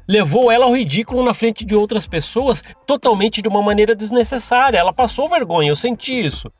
Levou 0.07 0.51
ela 0.51 0.65
ao 0.65 0.75
ridículo 0.75 1.23
na 1.23 1.33
frente 1.33 1.65
de 1.65 1.75
outras 1.75 2.05
pessoas, 2.07 2.63
totalmente 2.85 3.41
de 3.41 3.47
uma 3.47 3.61
maneira 3.61 3.95
desnecessária. 3.95 4.77
Ela 4.77 4.93
passou 4.93 5.29
vergonha, 5.29 5.69
eu 5.69 5.75
senti 5.75 6.13
isso. 6.13 6.51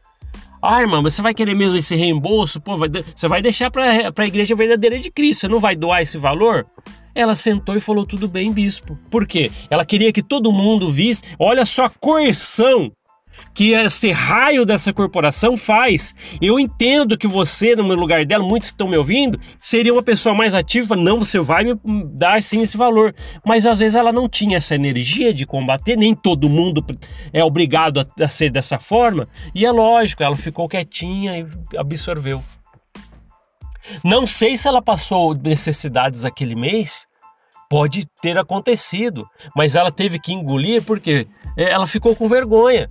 Ah, 0.61 0.81
irmã, 0.81 1.01
você 1.01 1.21
vai 1.21 1.33
querer 1.33 1.55
mesmo 1.55 1.77
esse 1.77 1.95
reembolso? 1.95 2.59
Pô, 2.59 2.77
vai, 2.77 2.89
você 2.89 3.27
vai 3.27 3.41
deixar 3.41 3.71
para 3.71 4.11
a 4.15 4.27
igreja 4.27 4.55
verdadeira 4.55 4.99
de 4.99 5.09
Cristo, 5.09 5.41
você 5.41 5.47
não 5.47 5.59
vai 5.59 5.75
doar 5.75 6.01
esse 6.01 6.17
valor? 6.17 6.67
Ela 7.15 7.33
sentou 7.33 7.75
e 7.75 7.79
falou: 7.79 8.05
tudo 8.05 8.27
bem, 8.27 8.51
bispo. 8.51 8.97
Por 9.09 9.25
quê? 9.25 9.51
Ela 9.69 9.85
queria 9.85 10.11
que 10.11 10.21
todo 10.21 10.51
mundo 10.51 10.91
visse. 10.91 11.23
Olha 11.39 11.65
só 11.65 11.85
a 11.85 11.89
coerção 11.89 12.91
que 13.53 13.73
esse 13.73 14.11
raio 14.11 14.65
dessa 14.65 14.93
corporação 14.93 15.57
faz. 15.57 16.13
Eu 16.41 16.59
entendo 16.59 17.17
que 17.17 17.27
você, 17.27 17.75
no 17.75 17.93
lugar 17.93 18.25
dela, 18.25 18.43
muitos 18.43 18.69
que 18.69 18.75
estão 18.75 18.87
me 18.87 18.97
ouvindo, 18.97 19.39
seria 19.59 19.93
uma 19.93 20.03
pessoa 20.03 20.33
mais 20.33 20.55
ativa. 20.55 20.95
Não, 20.95 21.19
você 21.19 21.39
vai 21.39 21.63
me 21.63 22.03
dar 22.05 22.41
sim 22.41 22.61
esse 22.61 22.77
valor. 22.77 23.13
Mas 23.45 23.65
às 23.65 23.79
vezes 23.79 23.95
ela 23.95 24.11
não 24.11 24.29
tinha 24.29 24.57
essa 24.57 24.75
energia 24.75 25.33
de 25.33 25.45
combater, 25.45 25.97
nem 25.97 26.13
todo 26.13 26.49
mundo 26.49 26.85
é 27.33 27.43
obrigado 27.43 27.99
a, 27.99 28.23
a 28.23 28.27
ser 28.27 28.49
dessa 28.49 28.79
forma. 28.79 29.27
E 29.53 29.65
é 29.65 29.71
lógico, 29.71 30.23
ela 30.23 30.35
ficou 30.35 30.67
quietinha 30.67 31.39
e 31.39 31.77
absorveu. 31.77 32.43
Não 34.03 34.27
sei 34.27 34.55
se 34.55 34.67
ela 34.67 34.81
passou 34.81 35.33
necessidades 35.33 36.25
aquele 36.25 36.55
mês, 36.55 37.07
pode 37.69 38.05
ter 38.21 38.37
acontecido, 38.37 39.27
mas 39.55 39.75
ela 39.75 39.91
teve 39.91 40.19
que 40.19 40.33
engolir 40.33 40.83
porque 40.83 41.27
é, 41.57 41.63
ela 41.71 41.87
ficou 41.87 42.15
com 42.15 42.27
vergonha. 42.27 42.89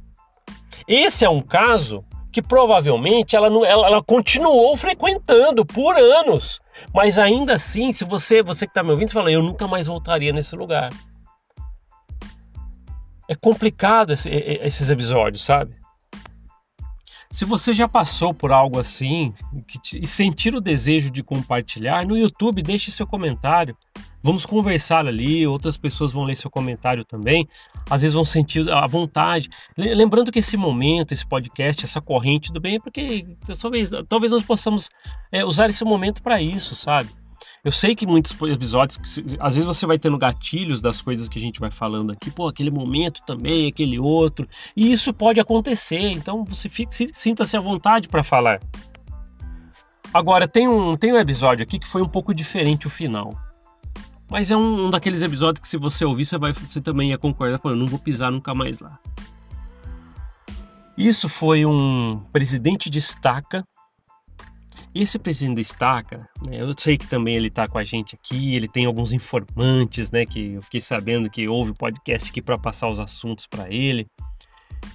Esse 0.89 1.27
é 1.27 1.29
um 1.29 1.43
caso 1.43 2.03
que 2.33 2.41
provavelmente 2.41 3.37
ela, 3.37 3.51
não, 3.51 3.65
ela, 3.65 3.87
ela 3.87 4.03
continuou 4.03 4.77
frequentando 4.77 5.65
por 5.67 5.97
anos, 5.97 6.61
mas 6.95 7.19
ainda 7.19 7.55
assim, 7.55 7.93
se 7.93 8.05
você 8.05 8.43
você 8.43 8.67
que 8.67 8.71
está 8.71 8.83
me 8.83 8.91
ouvindo, 8.91 9.09
você 9.09 9.15
fala, 9.15 9.31
eu 9.31 9.43
nunca 9.43 9.67
mais 9.67 9.87
voltaria 9.87 10.33
nesse 10.33 10.57
lugar. 10.57 10.91
É 13.29 13.35
complicado 13.35 14.13
esse, 14.13 14.31
esses 14.31 14.89
episódios, 14.89 15.45
sabe? 15.45 15.75
Se 17.31 17.45
você 17.45 17.75
já 17.75 17.87
passou 17.87 18.33
por 18.33 18.51
algo 18.51 18.79
assim 18.79 19.35
e 19.95 20.07
sentir 20.07 20.55
o 20.55 20.61
desejo 20.61 21.11
de 21.11 21.23
compartilhar, 21.23 22.07
no 22.07 22.17
YouTube 22.17 22.63
deixe 22.63 22.91
seu 22.91 23.07
comentário. 23.07 23.77
Vamos 24.23 24.47
conversar 24.47 25.07
ali, 25.07 25.47
outras 25.47 25.77
pessoas 25.77 26.11
vão 26.11 26.25
ler 26.25 26.35
seu 26.35 26.51
comentário 26.51 27.05
também. 27.05 27.47
Às 27.89 28.03
vezes 28.03 28.15
vão 28.15 28.25
sentir 28.25 28.69
a 28.71 28.87
vontade. 28.87 29.49
Lembrando 29.77 30.33
que 30.33 30.39
esse 30.39 30.57
momento, 30.57 31.13
esse 31.13 31.27
podcast, 31.27 31.85
essa 31.85 32.01
corrente 32.01 32.53
do 32.53 32.61
bem 32.61 32.77
é 32.77 32.81
porque 32.81 33.27
talvez, 33.61 33.91
talvez 34.09 34.33
nós 34.33 34.43
possamos 34.43 34.89
é, 35.31 35.45
usar 35.45 35.69
esse 35.69 35.85
momento 35.85 36.23
para 36.23 36.41
isso, 36.41 36.75
sabe? 36.75 37.11
Eu 37.65 37.73
sei 37.73 37.95
que 37.95 38.07
muitos 38.07 38.33
episódios, 38.43 38.99
às 39.41 39.55
vezes 39.57 39.67
você 39.67 39.85
vai 39.85 39.99
tendo 39.99 40.17
gatilhos 40.17 40.81
das 40.81 41.01
coisas 41.01 41.29
que 41.29 41.39
a 41.39 41.43
gente 41.43 41.59
vai 41.59 41.71
falando 41.71 42.13
aqui, 42.13 42.31
pô, 42.31 42.47
aquele 42.47 42.71
momento 42.71 43.21
também, 43.27 43.67
aquele 43.67 43.99
outro, 43.99 44.49
e 44.77 44.93
isso 44.93 45.13
pode 45.13 45.41
acontecer, 45.41 46.11
então 46.11 46.45
você 46.45 46.71
sinta-se 47.13 47.57
à 47.57 47.61
vontade 47.61 48.09
para 48.09 48.23
falar. 48.23 48.61
Agora, 50.15 50.49
tem 50.49 50.69
um, 50.69 50.97
tem 50.97 51.13
um 51.13 51.19
episódio 51.19 51.63
aqui 51.63 51.79
que 51.79 51.87
foi 51.87 52.01
um 52.01 52.09
pouco 52.09 52.33
diferente 52.33 52.87
o 52.87 52.91
final. 52.91 53.37
Mas 54.31 54.51
é 54.51 54.57
um, 54.57 54.87
um 54.87 54.91
daqueles 54.91 55.23
episódios 55.23 55.61
que 55.61 55.69
se 55.69 55.77
você 55.77 56.05
ouvir, 56.05 56.25
você, 56.25 56.39
vai, 56.39 56.53
você 56.53 56.81
também 56.81 57.11
ia 57.11 57.19
concordar, 57.19 57.59
falando, 57.59 57.81
não 57.81 57.87
vou 57.87 57.99
pisar 57.99 58.31
nunca 58.31 58.55
mais 58.55 58.81
lá. 58.81 58.99
Isso 60.97 61.29
foi 61.29 61.65
um 61.65 62.21
presidente 62.33 62.91
de 62.91 62.99
estaca 62.99 63.65
esse 65.03 65.19
presidente 65.19 65.57
da 65.57 65.61
Estaca, 65.61 66.29
né, 66.47 66.61
eu 66.61 66.75
sei 66.77 66.97
que 66.97 67.07
também 67.07 67.37
ele 67.37 67.49
está 67.49 67.69
com 67.69 67.79
a 67.79 67.85
gente 67.85 68.17
aqui, 68.17 68.55
ele 68.55 68.67
tem 68.67 68.85
alguns 68.85 69.13
informantes, 69.13 70.11
né, 70.11 70.27
que 70.27 70.55
eu 70.55 70.63
fiquei 70.63 70.81
sabendo 70.81 71.31
que 71.31 71.47
houve 71.47 71.73
podcast 71.73 72.31
aqui 72.31 72.43
para 72.43 72.59
passar 72.59 72.89
os 72.89 72.99
assuntos 72.99 73.47
para 73.47 73.73
ele. 73.73 74.07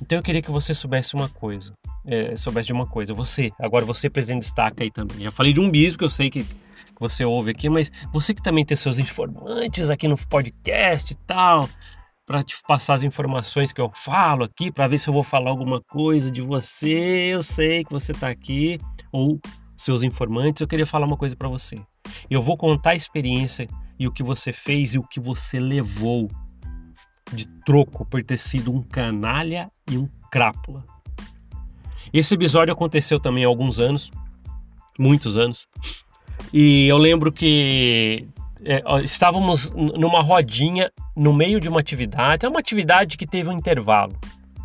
Então 0.02 0.18
eu 0.18 0.24
queria 0.24 0.42
que 0.42 0.52
você 0.52 0.74
soubesse 0.74 1.14
uma 1.14 1.30
coisa, 1.30 1.74
é, 2.06 2.36
soubesse 2.36 2.68
de 2.68 2.74
uma 2.74 2.88
coisa. 2.88 3.14
Você, 3.14 3.52
agora 3.60 3.86
você 3.86 4.10
presidente 4.10 4.42
de 4.42 4.46
Estaca 4.46 4.84
aí 4.84 4.92
também. 4.92 5.22
Já 5.22 5.32
falei 5.32 5.54
de 5.54 5.60
um 5.60 5.70
bispo 5.70 6.00
que 6.00 6.04
eu 6.04 6.10
sei 6.10 6.30
que 6.30 6.46
você 7.00 7.24
ouve 7.24 7.52
aqui, 7.52 7.70
mas 7.70 7.92
você 8.12 8.34
que 8.34 8.42
também 8.42 8.66
tem 8.66 8.76
seus 8.76 9.00
informantes 9.00 9.90
aqui 9.90 10.08
no 10.08 10.18
podcast 10.18 11.14
e 11.14 11.18
tal, 11.26 11.70
para 12.26 12.44
te 12.44 12.56
passar 12.68 12.96
as 12.96 13.04
informações 13.04 13.72
que 13.72 13.82
eu 13.82 13.92
falo 13.94 14.44
aqui, 14.44 14.72
para 14.72 14.88
ver 14.88 14.98
se 14.98 15.10
eu 15.10 15.14
vou 15.14 15.24
falar 15.24 15.50
alguma 15.50 15.82
coisa 15.82 16.32
de 16.32 16.42
você. 16.42 17.30
Eu 17.34 17.44
sei 17.44 17.84
que 17.84 17.92
você 17.92 18.12
está 18.12 18.30
aqui 18.30 18.80
ou 19.12 19.40
seus 19.84 20.04
informantes, 20.04 20.62
eu 20.62 20.68
queria 20.68 20.86
falar 20.86 21.06
uma 21.06 21.18
coisa 21.18 21.36
para 21.36 21.48
você. 21.48 21.80
Eu 22.30 22.42
vou 22.42 22.58
contar 22.58 22.92
a 22.92 22.96
experiência 22.96 23.68
e 24.00 24.08
o 24.08 24.12
que 24.12 24.24
você 24.24 24.52
fez 24.52 24.94
e 24.94 24.98
o 24.98 25.04
que 25.04 25.20
você 25.20 25.60
levou 25.60 26.30
de 27.32 27.48
troco 27.66 28.06
por 28.06 28.24
ter 28.24 28.38
sido 28.38 28.72
um 28.74 28.82
canalha 28.82 29.72
e 29.90 29.98
um 29.98 30.08
crápula. 30.32 30.86
Esse 32.12 32.36
episódio 32.36 32.74
aconteceu 32.74 33.20
também 33.20 33.44
há 33.44 33.48
alguns 33.48 33.80
anos, 33.80 34.12
muitos 35.00 35.38
anos, 35.38 35.68
e 36.52 36.88
eu 36.88 36.98
lembro 36.98 37.32
que 37.32 38.28
é, 38.64 38.84
estávamos 39.04 39.72
numa 39.72 40.22
rodinha 40.22 40.92
no 41.16 41.34
meio 41.34 41.60
de 41.60 41.68
uma 41.68 41.80
atividade, 41.80 42.46
é 42.46 42.50
uma 42.50 42.60
atividade 42.60 43.18
que 43.18 43.26
teve 43.26 43.50
um 43.50 43.54
intervalo 43.54 44.16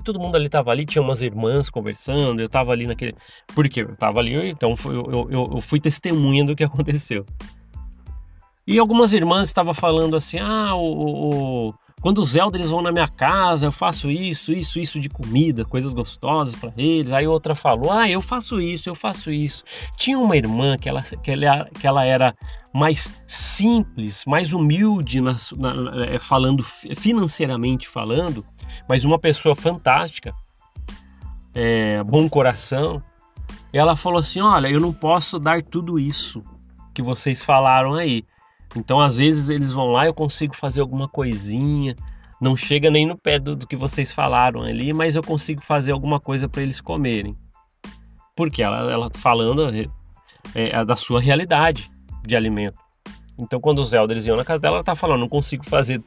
todo 0.05 0.21
mundo 0.21 0.37
ali 0.37 0.47
estava 0.47 0.71
ali, 0.71 0.85
tinha 0.85 1.03
umas 1.03 1.23
irmãs 1.23 1.69
conversando, 1.71 2.41
eu 2.41 2.47
estava 2.47 2.73
ali 2.73 2.87
naquele. 2.87 3.15
Por 3.55 3.69
quê? 3.69 3.83
Eu 3.83 3.93
estava 3.93 4.21
ali, 4.21 4.51
então 4.51 4.75
eu, 4.87 5.29
eu, 5.31 5.51
eu 5.55 5.61
fui 5.61 5.81
testemunha 5.81 6.45
do 6.45 6.55
que 6.57 6.65
aconteceu. 6.65 7.25
E 8.67 8.79
algumas 8.79 9.15
irmãs 9.15 9.49
estavam 9.49 9.73
falando 9.73 10.15
assim: 10.15 10.39
ah, 10.39 10.75
o, 10.75 11.71
o, 11.71 11.75
quando 12.01 12.19
os 12.19 12.37
elders 12.37 12.69
vão 12.69 12.83
na 12.83 12.93
minha 12.93 13.09
casa, 13.09 13.67
eu 13.67 13.73
faço 13.73 14.11
isso, 14.11 14.53
isso, 14.53 14.79
isso 14.79 15.01
de 15.01 15.09
comida, 15.09 15.65
coisas 15.65 15.93
gostosas 15.93 16.55
para 16.55 16.73
eles. 16.77 17.11
Aí 17.11 17.27
outra 17.27 17.55
falou: 17.55 17.91
ah, 17.91 18.09
eu 18.09 18.21
faço 18.23 18.61
isso, 18.61 18.89
eu 18.89 18.95
faço 18.95 19.31
isso. 19.31 19.65
Tinha 19.97 20.19
uma 20.19 20.37
irmã 20.37 20.77
que 20.77 20.89
ela, 20.89 21.03
que 21.03 21.31
ela, 21.31 21.65
que 21.65 21.87
ela 21.87 22.05
era 22.05 22.35
mais 22.73 23.13
simples, 23.27 24.25
mais 24.27 24.53
humilde, 24.53 25.21
na, 25.21 25.35
na, 25.57 26.05
é, 26.05 26.19
falando 26.19 26.63
financeiramente 26.63 27.89
falando 27.89 28.45
mas 28.89 29.05
uma 29.05 29.19
pessoa 29.19 29.55
fantástica, 29.55 30.35
é, 31.55 32.03
bom 32.05 32.29
coração. 32.29 33.03
Ela 33.73 33.97
falou 33.97 34.21
assim: 34.21 34.41
Olha, 34.41 34.69
eu 34.69 34.81
não 34.81 34.93
posso 34.93 35.39
dar 35.39 35.63
tudo 35.63 35.99
isso 35.99 36.43
que 36.95 37.03
vocês 37.03 37.43
falaram 37.43 37.95
aí. 37.95 38.25
Então, 38.77 39.01
às 39.01 39.19
vezes, 39.19 39.49
eles 39.51 39.73
vão 39.73 39.87
lá, 39.89 40.07
eu 40.07 40.15
consigo 40.15 40.55
fazer 40.55 40.81
alguma 40.81 41.09
coisinha. 41.09 41.97
Não 42.41 42.57
chega 42.57 42.91
nem 42.91 43.07
no 43.07 43.17
pé 43.17 43.39
do, 43.39 43.57
do 43.57 43.67
que 43.67 43.77
vocês 43.77 44.13
falaram 44.13 44.63
ali, 44.63 44.93
mas 44.93 45.17
eu 45.17 45.23
consigo 45.23 45.63
fazer 45.63 45.93
alguma 45.93 46.21
coisa 46.21 46.49
para 46.49 46.63
eles 46.63 46.81
comerem. 46.81 47.37
Porque 48.37 48.63
ela, 48.63 48.91
ela 48.91 49.11
falando 49.13 49.69
é, 49.75 49.89
é, 50.55 50.85
da 50.85 50.95
sua 50.95 51.21
realidade 51.21 51.91
de 52.25 52.37
alimento. 52.37 52.79
Então, 53.37 53.61
quando 53.61 53.81
os 53.81 53.93
elders 53.93 54.27
iam 54.27 54.37
na 54.37 54.45
casa 54.45 54.61
dela, 54.61 54.77
ela 54.77 54.85
tá 54.85 54.95
falando: 54.95 55.21
não 55.21 55.29
consigo 55.29 55.65
fazer 55.65 56.03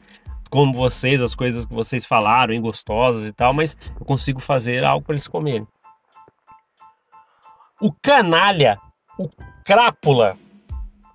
como 0.51 0.73
vocês, 0.73 1.21
as 1.21 1.33
coisas 1.33 1.65
que 1.65 1.73
vocês 1.73 2.05
falaram, 2.05 2.53
hein, 2.53 2.61
gostosas 2.61 3.25
e 3.25 3.31
tal, 3.31 3.53
mas 3.53 3.77
eu 3.97 4.05
consigo 4.05 4.41
fazer 4.41 4.83
algo 4.83 5.03
para 5.03 5.13
eles 5.13 5.27
comerem. 5.27 5.65
O 7.79 7.91
canalha, 7.91 8.77
o 9.17 9.29
crápula, 9.63 10.37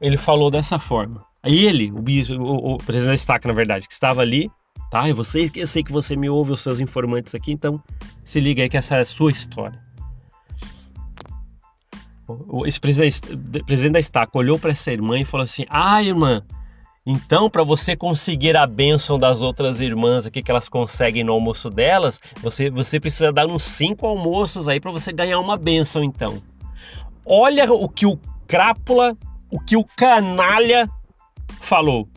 ele 0.00 0.16
falou 0.16 0.50
dessa 0.50 0.78
forma. 0.78 1.24
Ele, 1.44 1.92
o, 1.92 2.02
o, 2.42 2.74
o 2.74 2.78
presidente 2.78 3.10
da 3.10 3.14
estaca, 3.14 3.46
na 3.46 3.54
verdade, 3.54 3.86
que 3.86 3.92
estava 3.92 4.22
ali, 4.22 4.50
tá? 4.90 5.06
E 5.06 5.12
vocês, 5.12 5.52
eu 5.54 5.66
sei 5.66 5.84
que 5.84 5.92
você 5.92 6.16
me 6.16 6.30
ouve, 6.30 6.52
os 6.52 6.62
seus 6.62 6.80
informantes 6.80 7.34
aqui, 7.34 7.52
então 7.52 7.80
se 8.24 8.40
liga 8.40 8.62
aí 8.62 8.70
que 8.70 8.76
essa 8.78 8.96
é 8.96 9.00
a 9.00 9.04
sua 9.04 9.30
história. 9.30 9.84
Esse 12.64 12.80
presidente, 12.80 13.20
presidente 13.64 13.92
da 13.92 14.00
estaca 14.00 14.36
olhou 14.36 14.58
para 14.58 14.72
essa 14.72 14.90
irmã 14.90 15.20
e 15.20 15.24
falou 15.24 15.44
assim: 15.44 15.64
Ah, 15.68 16.02
irmã, 16.02 16.42
então, 17.06 17.48
para 17.48 17.62
você 17.62 17.94
conseguir 17.94 18.56
a 18.56 18.66
bênção 18.66 19.16
das 19.16 19.40
outras 19.40 19.80
irmãs 19.80 20.26
aqui 20.26 20.42
que 20.42 20.50
elas 20.50 20.68
conseguem 20.68 21.22
no 21.22 21.32
almoço 21.32 21.70
delas, 21.70 22.20
você, 22.42 22.68
você 22.68 22.98
precisa 22.98 23.32
dar 23.32 23.46
uns 23.46 23.62
cinco 23.62 24.08
almoços 24.08 24.66
aí 24.66 24.80
para 24.80 24.90
você 24.90 25.12
ganhar 25.12 25.38
uma 25.38 25.56
bênção, 25.56 26.02
então. 26.02 26.42
Olha 27.24 27.72
o 27.72 27.88
que 27.88 28.06
o 28.06 28.18
crápula, 28.48 29.16
o 29.48 29.60
que 29.60 29.76
o 29.76 29.84
canalha 29.84 30.90
falou. 31.60 32.08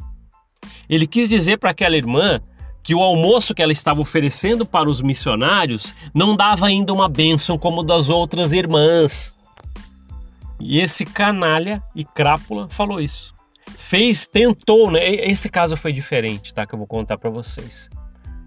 Ele 0.89 1.05
quis 1.05 1.29
dizer 1.29 1.57
para 1.57 1.69
aquela 1.69 1.95
irmã 1.95 2.41
que 2.81 2.95
o 2.95 3.03
almoço 3.03 3.53
que 3.53 3.61
ela 3.61 3.71
estava 3.71 4.01
oferecendo 4.01 4.65
para 4.65 4.89
os 4.89 5.03
missionários 5.03 5.93
não 6.15 6.35
dava 6.35 6.65
ainda 6.65 6.91
uma 6.91 7.07
bênção 7.07 7.59
como 7.59 7.83
das 7.83 8.09
outras 8.09 8.53
irmãs. 8.53 9.37
E 10.59 10.79
esse 10.79 11.05
canalha 11.05 11.83
e 11.95 12.03
crápula 12.03 12.67
falou 12.69 12.99
isso. 12.99 13.38
Fez, 13.77 14.27
tentou, 14.27 14.91
né? 14.91 15.07
Esse 15.07 15.49
caso 15.49 15.75
foi 15.77 15.91
diferente, 15.91 16.53
tá? 16.53 16.65
Que 16.65 16.73
eu 16.73 16.77
vou 16.77 16.87
contar 16.87 17.17
para 17.17 17.29
vocês. 17.29 17.89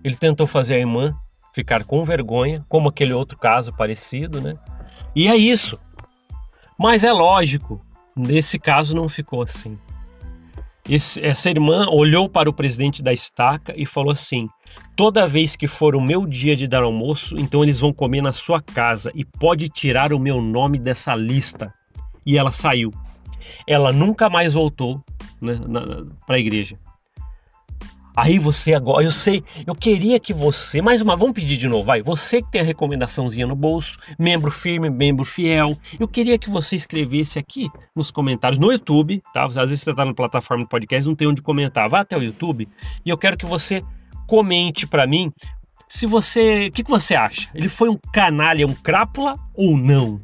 Ele 0.04 0.16
tentou 0.16 0.46
fazer 0.46 0.74
a 0.74 0.78
irmã 0.78 1.14
ficar 1.54 1.84
com 1.84 2.04
vergonha, 2.04 2.64
como 2.68 2.88
aquele 2.88 3.12
outro 3.12 3.38
caso 3.38 3.72
parecido, 3.74 4.40
né? 4.40 4.56
E 5.14 5.28
é 5.28 5.36
isso. 5.36 5.78
Mas 6.78 7.04
é 7.04 7.12
lógico, 7.12 7.80
nesse 8.16 8.58
caso 8.58 8.96
não 8.96 9.08
ficou 9.08 9.42
assim. 9.42 9.78
Esse, 10.88 11.24
essa 11.24 11.48
irmã 11.48 11.86
olhou 11.88 12.28
para 12.28 12.50
o 12.50 12.52
presidente 12.52 13.02
da 13.02 13.12
estaca 13.12 13.72
e 13.76 13.86
falou 13.86 14.12
assim: 14.12 14.48
Toda 14.96 15.26
vez 15.26 15.56
que 15.56 15.66
for 15.66 15.96
o 15.96 16.00
meu 16.00 16.26
dia 16.26 16.54
de 16.54 16.66
dar 16.66 16.82
almoço, 16.82 17.36
então 17.38 17.62
eles 17.62 17.80
vão 17.80 17.92
comer 17.92 18.20
na 18.20 18.32
sua 18.32 18.60
casa 18.60 19.10
e 19.14 19.24
pode 19.24 19.68
tirar 19.68 20.12
o 20.12 20.18
meu 20.18 20.40
nome 20.40 20.78
dessa 20.78 21.14
lista. 21.14 21.72
E 22.26 22.36
ela 22.36 22.50
saiu. 22.50 22.92
Ela 23.66 23.92
nunca 23.92 24.28
mais 24.28 24.54
voltou 24.54 25.02
né, 25.42 25.60
para 26.26 26.36
a 26.36 26.38
igreja. 26.38 26.78
Aí 28.14 28.38
você 28.38 28.74
agora, 28.74 29.02
eu 29.02 29.10
sei, 29.10 29.42
eu 29.66 29.74
queria 29.74 30.20
que 30.20 30.34
você, 30.34 30.82
mais 30.82 31.00
uma, 31.00 31.16
vamos 31.16 31.32
pedir 31.32 31.56
de 31.56 31.66
novo, 31.66 31.84
vai. 31.84 32.02
Você 32.02 32.42
que 32.42 32.50
tem 32.50 32.60
a 32.60 32.64
recomendaçãozinha 32.64 33.46
no 33.46 33.56
bolso, 33.56 33.98
membro 34.18 34.50
firme, 34.50 34.90
membro 34.90 35.24
fiel, 35.24 35.76
eu 35.98 36.06
queria 36.06 36.38
que 36.38 36.50
você 36.50 36.76
escrevesse 36.76 37.38
aqui 37.38 37.70
nos 37.96 38.10
comentários 38.10 38.58
no 38.58 38.70
YouTube, 38.70 39.22
tá? 39.32 39.44
Às 39.44 39.54
vezes 39.54 39.80
você 39.80 39.92
está 39.92 40.04
na 40.04 40.12
plataforma 40.12 40.64
do 40.64 40.68
podcast, 40.68 41.08
não 41.08 41.16
tem 41.16 41.26
onde 41.26 41.40
comentar, 41.40 41.88
vá 41.88 42.00
até 42.00 42.16
o 42.16 42.22
YouTube 42.22 42.68
e 43.04 43.08
eu 43.08 43.16
quero 43.16 43.36
que 43.36 43.46
você 43.46 43.82
comente 44.26 44.86
para 44.86 45.06
mim 45.06 45.32
se 45.88 46.06
você, 46.06 46.68
o 46.68 46.72
que, 46.72 46.84
que 46.84 46.90
você 46.90 47.14
acha? 47.14 47.50
Ele 47.54 47.68
foi 47.68 47.90
um 47.90 47.98
canalha, 48.12 48.66
um 48.66 48.74
crápula 48.74 49.36
ou 49.54 49.76
não? 49.76 50.20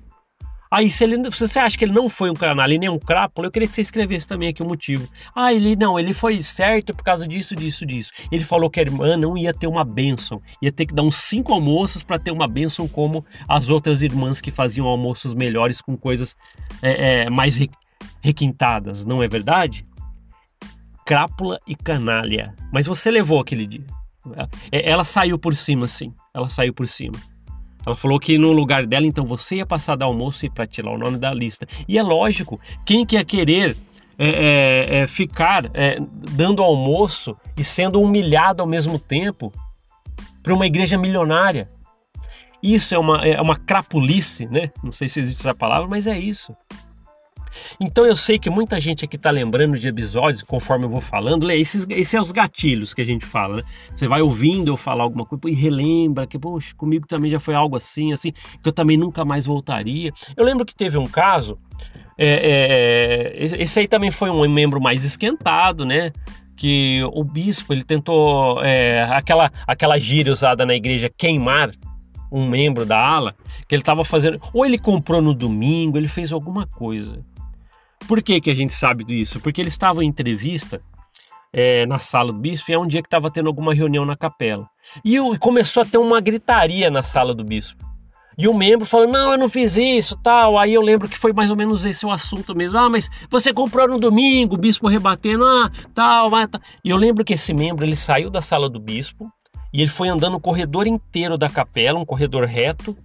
Aí, 0.70 0.90
se, 0.90 1.04
ele, 1.04 1.30
se 1.30 1.48
você 1.48 1.58
acha 1.58 1.78
que 1.78 1.84
ele 1.84 1.92
não 1.92 2.08
foi 2.08 2.30
um 2.30 2.34
canal 2.34 2.68
e 2.68 2.78
nem 2.78 2.88
um 2.88 2.98
crápula, 2.98 3.46
eu 3.46 3.50
queria 3.50 3.66
que 3.66 3.74
você 3.74 3.80
escrevesse 3.80 4.26
também 4.26 4.48
aqui 4.48 4.62
o 4.62 4.66
motivo. 4.66 5.08
Ah, 5.34 5.52
ele 5.52 5.74
não, 5.76 5.98
ele 5.98 6.12
foi 6.12 6.42
certo 6.42 6.94
por 6.94 7.02
causa 7.02 7.26
disso, 7.26 7.54
disso, 7.54 7.86
disso. 7.86 8.12
Ele 8.30 8.44
falou 8.44 8.68
que 8.68 8.78
a 8.78 8.82
irmã 8.82 9.16
não 9.16 9.36
ia 9.36 9.54
ter 9.54 9.66
uma 9.66 9.84
bênção, 9.84 10.42
ia 10.60 10.70
ter 10.70 10.86
que 10.86 10.94
dar 10.94 11.02
uns 11.02 11.16
cinco 11.16 11.52
almoços 11.52 12.02
para 12.02 12.18
ter 12.18 12.30
uma 12.30 12.46
bênção 12.46 12.86
como 12.86 13.24
as 13.48 13.70
outras 13.70 14.02
irmãs 14.02 14.40
que 14.40 14.50
faziam 14.50 14.86
almoços 14.86 15.34
melhores 15.34 15.80
com 15.80 15.96
coisas 15.96 16.36
é, 16.82 17.22
é, 17.22 17.30
mais 17.30 17.58
requintadas, 18.20 19.04
não 19.04 19.22
é 19.22 19.28
verdade? 19.28 19.84
Crápula 21.06 21.58
e 21.66 21.74
canalha. 21.74 22.54
Mas 22.72 22.86
você 22.86 23.10
levou 23.10 23.40
aquele 23.40 23.66
dia. 23.66 23.86
É, 24.70 24.90
ela 24.90 25.04
saiu 25.04 25.38
por 25.38 25.54
cima, 25.56 25.88
sim. 25.88 26.12
Ela 26.34 26.48
saiu 26.48 26.74
por 26.74 26.86
cima. 26.86 27.18
Ela 27.86 27.96
falou 27.96 28.18
que 28.18 28.36
no 28.36 28.52
lugar 28.52 28.86
dela, 28.86 29.06
então 29.06 29.24
você 29.24 29.56
ia 29.56 29.66
passar 29.66 29.96
do 29.96 30.04
almoço 30.04 30.44
e 30.44 30.50
para 30.50 30.66
tirar 30.66 30.90
o 30.90 30.98
nome 30.98 31.16
da 31.16 31.32
lista. 31.32 31.66
E 31.86 31.98
é 31.98 32.02
lógico, 32.02 32.60
quem 32.84 33.06
quer 33.06 33.24
querer 33.24 33.76
é, 34.18 34.28
é, 34.28 34.96
é, 34.98 35.06
ficar 35.06 35.70
é, 35.74 35.98
dando 36.32 36.62
almoço 36.62 37.36
e 37.56 37.62
sendo 37.62 38.00
humilhado 38.00 38.60
ao 38.60 38.68
mesmo 38.68 38.98
tempo 38.98 39.52
para 40.42 40.52
uma 40.52 40.66
igreja 40.66 40.98
milionária? 40.98 41.68
Isso 42.62 42.94
é 42.94 42.98
uma, 42.98 43.24
é 43.24 43.40
uma 43.40 43.54
crapulice, 43.54 44.46
né? 44.46 44.70
Não 44.82 44.90
sei 44.90 45.08
se 45.08 45.20
existe 45.20 45.40
essa 45.40 45.54
palavra, 45.54 45.86
mas 45.88 46.06
é 46.06 46.18
isso. 46.18 46.52
Então 47.80 48.04
eu 48.04 48.16
sei 48.16 48.38
que 48.38 48.50
muita 48.50 48.80
gente 48.80 49.04
aqui 49.04 49.16
está 49.16 49.30
lembrando 49.30 49.78
de 49.78 49.88
episódios, 49.88 50.42
conforme 50.42 50.84
eu 50.84 50.90
vou 50.90 51.00
falando, 51.00 51.50
esses, 51.50 51.86
esses 51.90 52.08
são 52.08 52.22
os 52.22 52.32
gatilhos 52.32 52.94
que 52.94 53.02
a 53.02 53.04
gente 53.04 53.24
fala, 53.24 53.56
né? 53.56 53.62
Você 53.94 54.08
vai 54.08 54.20
ouvindo 54.20 54.68
eu 54.68 54.76
falar 54.76 55.04
alguma 55.04 55.24
coisa 55.24 55.48
e 55.48 55.52
relembra 55.52 56.26
que, 56.26 56.38
poxa, 56.38 56.74
comigo 56.74 57.06
também 57.06 57.30
já 57.30 57.40
foi 57.40 57.54
algo 57.54 57.76
assim, 57.76 58.12
assim, 58.12 58.32
que 58.32 58.68
eu 58.68 58.72
também 58.72 58.96
nunca 58.96 59.24
mais 59.24 59.46
voltaria. 59.46 60.12
Eu 60.36 60.44
lembro 60.44 60.64
que 60.64 60.74
teve 60.74 60.98
um 60.98 61.06
caso, 61.06 61.58
é, 62.18 63.36
é, 63.38 63.62
esse 63.62 63.78
aí 63.78 63.86
também 63.86 64.10
foi 64.10 64.28
um 64.28 64.48
membro 64.48 64.80
mais 64.80 65.04
esquentado, 65.04 65.84
né? 65.84 66.10
Que 66.56 67.00
o 67.12 67.22
bispo 67.22 67.72
ele 67.72 67.84
tentou 67.84 68.62
é, 68.64 69.04
aquela 69.04 69.52
aquela 69.64 69.96
gíria 69.96 70.32
usada 70.32 70.66
na 70.66 70.74
igreja 70.74 71.08
queimar 71.08 71.70
um 72.32 72.46
membro 72.48 72.84
da 72.84 72.98
ala 72.98 73.36
que 73.68 73.74
ele 73.74 73.82
estava 73.82 74.04
fazendo 74.04 74.40
ou 74.52 74.66
ele 74.66 74.76
comprou 74.76 75.22
no 75.22 75.32
domingo 75.32 75.96
ele 75.96 76.08
fez 76.08 76.32
alguma 76.32 76.66
coisa 76.66 77.24
por 78.08 78.22
que, 78.22 78.40
que 78.40 78.50
a 78.50 78.54
gente 78.54 78.74
sabe 78.74 79.04
disso? 79.04 79.38
Porque 79.38 79.60
ele 79.60 79.68
estava 79.68 80.02
em 80.02 80.08
entrevista 80.08 80.80
é, 81.52 81.84
na 81.84 81.98
sala 81.98 82.32
do 82.32 82.38
bispo 82.38 82.70
e 82.70 82.74
é 82.74 82.78
um 82.78 82.86
dia 82.86 83.02
que 83.02 83.06
estava 83.06 83.30
tendo 83.30 83.48
alguma 83.48 83.74
reunião 83.74 84.06
na 84.06 84.16
capela. 84.16 84.66
E, 85.04 85.16
e 85.16 85.38
começou 85.38 85.82
a 85.82 85.86
ter 85.86 85.98
uma 85.98 86.18
gritaria 86.18 86.90
na 86.90 87.02
sala 87.02 87.34
do 87.34 87.44
bispo. 87.44 87.86
E 88.38 88.48
o 88.48 88.54
membro 88.54 88.86
falou: 88.86 89.06
Não, 89.06 89.32
eu 89.32 89.38
não 89.38 89.48
fiz 89.48 89.76
isso, 89.76 90.16
tal. 90.22 90.56
Aí 90.56 90.72
eu 90.72 90.80
lembro 90.80 91.06
que 91.06 91.18
foi 91.18 91.34
mais 91.34 91.50
ou 91.50 91.56
menos 91.56 91.84
esse 91.84 92.06
o 92.06 92.10
assunto 92.10 92.54
mesmo. 92.56 92.78
Ah, 92.78 92.88
mas 92.88 93.10
você 93.28 93.52
comprou 93.52 93.86
no 93.86 94.00
domingo, 94.00 94.54
o 94.54 94.58
bispo 94.58 94.88
rebatendo, 94.88 95.44
ah, 95.44 95.70
tal, 95.92 96.30
vai, 96.30 96.48
tal. 96.48 96.60
E 96.82 96.88
eu 96.88 96.96
lembro 96.96 97.24
que 97.24 97.34
esse 97.34 97.52
membro 97.52 97.84
ele 97.84 97.96
saiu 97.96 98.30
da 98.30 98.40
sala 98.40 98.70
do 98.70 98.80
bispo 98.80 99.30
e 99.70 99.82
ele 99.82 99.90
foi 99.90 100.08
andando 100.08 100.36
o 100.36 100.40
corredor 100.40 100.86
inteiro 100.86 101.36
da 101.36 101.50
capela, 101.50 101.98
um 101.98 102.06
corredor 102.06 102.44
reto, 102.44 102.96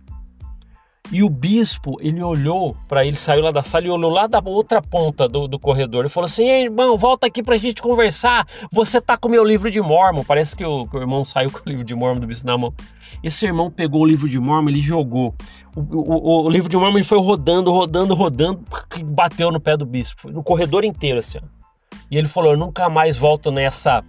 e 1.12 1.22
o 1.22 1.30
bispo, 1.30 1.98
ele 2.00 2.24
olhou 2.24 2.76
para 2.88 3.06
ele, 3.06 3.16
saiu 3.16 3.44
lá 3.44 3.52
da 3.52 3.62
sala 3.62 3.86
e 3.86 3.90
olhou 3.90 4.10
lá 4.10 4.26
da 4.26 4.42
outra 4.44 4.82
ponta 4.82 5.28
do, 5.28 5.48
do 5.48 5.60
corredor 5.60 6.06
e 6.06 6.10
falou 6.10 6.26
assim: 6.26 6.44
Ei, 6.44 6.64
irmão, 6.64 6.98
volta 6.98 7.28
aqui 7.28 7.44
pra 7.44 7.58
gente 7.58 7.82
conversar. 7.82 8.48
Você 8.72 9.00
tá 9.02 9.18
com 9.18 9.28
o 9.28 9.32
meu 9.32 9.44
livro 9.44 9.70
de 9.70 9.82
Mormon. 9.82 10.24
Parece 10.24 10.56
que 10.56 10.66
o, 10.66 10.88
que 10.88 10.96
o, 10.96 11.00
irmão 11.00 11.24
saiu 11.26 11.52
com 11.52 11.60
o 11.60 11.70
livro 11.70 11.84
de 11.84 11.94
Mormon 11.94 12.20
do 12.20 12.28
bispo 12.28 12.48
na 12.48 12.58
mão. 12.58 12.74
Esse 13.22 13.46
irmão 13.46 13.70
pegou 13.70 14.02
o 14.02 14.06
livro 14.06 14.28
de 14.28 14.40
Mormon, 14.40 14.70
ele 14.70 14.80
jogou. 14.80 15.36
O, 15.76 15.82
o, 15.82 16.46
o 16.46 16.50
livro 16.50 16.70
de 16.70 16.78
Mormon 16.78 16.98
ele 16.98 17.06
foi 17.06 17.20
rodando, 17.20 17.72
rodando, 17.72 18.16
rodando, 18.16 18.64
bateu 19.06 19.52
no 19.52 19.60
pé 19.60 19.78
do 19.78 19.86
bispo, 19.86 20.32
no 20.32 20.42
corredor 20.42 20.84
inteiro 20.84 21.20
assim. 21.20 21.38
Ó. 21.38 21.64
E 22.10 22.18
ele 22.18 22.28
falou: 22.28 22.54
Eu 22.54 22.58
nunca 22.58 22.90
mais 22.90 23.18
volto 23.18 23.52
nessa. 23.52 24.04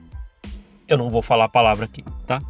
Eu 0.87 0.97
não 0.97 1.11
vou 1.11 1.23
falar 1.23 1.47
a 1.47 1.49
palavra 1.49 1.85
aqui, 1.87 2.05
tá? 2.27 2.41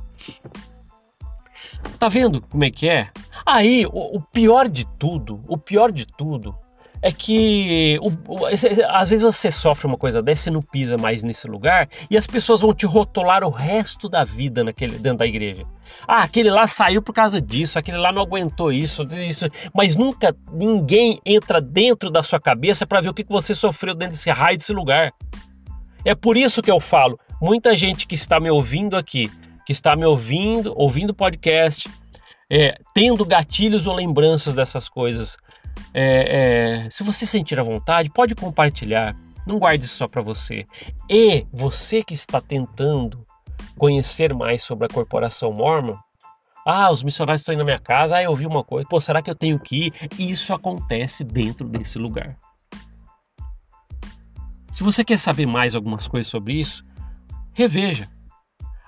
Tá 1.98 2.08
vendo 2.08 2.40
como 2.42 2.64
é 2.64 2.70
que 2.70 2.88
é? 2.88 3.08
Aí, 3.44 3.86
o, 3.86 4.16
o 4.16 4.20
pior 4.20 4.68
de 4.68 4.86
tudo, 4.98 5.42
o 5.48 5.56
pior 5.56 5.90
de 5.90 6.06
tudo 6.06 6.56
é 7.02 7.12
que 7.12 7.98
o, 8.00 8.08
o, 8.32 8.46
às 8.46 9.10
vezes 9.10 9.22
você 9.22 9.50
sofre 9.50 9.86
uma 9.86 9.98
coisa 9.98 10.22
dessa 10.22 10.48
e 10.48 10.52
não 10.52 10.62
pisa 10.62 10.96
mais 10.96 11.22
nesse 11.22 11.46
lugar 11.46 11.86
e 12.10 12.16
as 12.16 12.26
pessoas 12.26 12.62
vão 12.62 12.72
te 12.72 12.86
rotular 12.86 13.44
o 13.44 13.50
resto 13.50 14.08
da 14.08 14.24
vida 14.24 14.64
naquele, 14.64 14.96
dentro 14.98 15.18
da 15.18 15.26
igreja. 15.26 15.66
Ah, 16.08 16.22
aquele 16.22 16.48
lá 16.48 16.66
saiu 16.66 17.02
por 17.02 17.12
causa 17.12 17.42
disso, 17.42 17.78
aquele 17.78 17.98
lá 17.98 18.10
não 18.10 18.22
aguentou 18.22 18.72
isso, 18.72 19.06
isso. 19.28 19.46
Mas 19.74 19.94
nunca 19.94 20.34
ninguém 20.50 21.20
entra 21.26 21.60
dentro 21.60 22.08
da 22.10 22.22
sua 22.22 22.40
cabeça 22.40 22.86
para 22.86 23.02
ver 23.02 23.10
o 23.10 23.14
que 23.14 23.24
você 23.28 23.54
sofreu 23.54 23.94
dentro 23.94 24.14
desse 24.14 24.30
raio 24.30 24.56
desse 24.56 24.72
lugar. 24.72 25.12
É 26.06 26.14
por 26.14 26.38
isso 26.38 26.62
que 26.62 26.70
eu 26.70 26.80
falo, 26.80 27.18
muita 27.38 27.74
gente 27.74 28.06
que 28.06 28.14
está 28.14 28.40
me 28.40 28.50
ouvindo 28.50 28.96
aqui 28.96 29.30
que 29.64 29.72
está 29.72 29.96
me 29.96 30.04
ouvindo, 30.04 30.74
ouvindo 30.76 31.14
podcast, 31.14 31.88
é, 32.56 32.78
tendo 32.94 33.24
gatilhos 33.24 33.84
ou 33.88 33.96
lembranças 33.96 34.54
dessas 34.54 34.88
coisas. 34.88 35.36
É, 35.92 36.84
é, 36.84 36.90
se 36.90 37.02
você 37.02 37.26
sentir 37.26 37.58
a 37.58 37.64
vontade, 37.64 38.10
pode 38.10 38.36
compartilhar. 38.36 39.16
Não 39.44 39.58
guarde 39.58 39.84
isso 39.84 39.96
só 39.96 40.06
para 40.06 40.22
você. 40.22 40.64
E 41.10 41.44
você 41.52 42.04
que 42.04 42.14
está 42.14 42.40
tentando 42.40 43.26
conhecer 43.76 44.32
mais 44.32 44.62
sobre 44.62 44.86
a 44.86 44.88
corporação 44.88 45.52
Mormon, 45.52 45.96
ah, 46.64 46.92
os 46.92 47.02
missionários 47.02 47.40
estão 47.40 47.52
indo 47.52 47.58
na 47.58 47.64
minha 47.64 47.78
casa, 47.80 48.16
ah, 48.16 48.22
eu 48.22 48.30
ouvi 48.30 48.46
uma 48.46 48.62
coisa, 48.62 48.86
pô, 48.88 49.00
será 49.00 49.20
que 49.20 49.28
eu 49.28 49.34
tenho 49.34 49.58
que 49.58 49.86
ir? 49.86 49.92
Isso 50.16 50.54
acontece 50.54 51.24
dentro 51.24 51.68
desse 51.68 51.98
lugar. 51.98 52.38
Se 54.70 54.84
você 54.84 55.04
quer 55.04 55.18
saber 55.18 55.44
mais 55.44 55.74
algumas 55.74 56.06
coisas 56.06 56.30
sobre 56.30 56.54
isso, 56.54 56.84
reveja. 57.52 58.08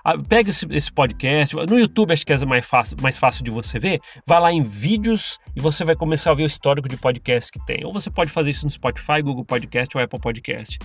Ah, 0.09 0.17
pega 0.17 0.51
esse, 0.51 0.65
esse, 0.69 0.89
podcast, 0.89 1.53
no 1.53 1.77
YouTube 1.77 2.13
acho 2.13 2.25
que 2.25 2.31
é 2.31 2.45
mais 2.45 2.65
fácil, 2.65 2.95
mais 3.01 3.17
fácil 3.17 3.43
de 3.43 3.51
você 3.51 3.77
ver, 3.77 3.99
vai 4.25 4.39
lá 4.39 4.53
em 4.53 4.63
vídeos 4.63 5.37
e 5.53 5.59
você 5.59 5.83
vai 5.83 5.97
começar 5.97 6.31
a 6.31 6.33
ver 6.33 6.43
o 6.43 6.45
histórico 6.45 6.87
de 6.87 6.95
podcast 6.95 7.51
que 7.51 7.59
tem. 7.65 7.85
Ou 7.85 7.91
você 7.91 8.09
pode 8.09 8.31
fazer 8.31 8.51
isso 8.51 8.63
no 8.63 8.69
Spotify, 8.69 9.21
Google 9.21 9.43
Podcast 9.43 9.97
ou 9.97 10.01
Apple 10.01 10.17
Podcast. 10.17 10.79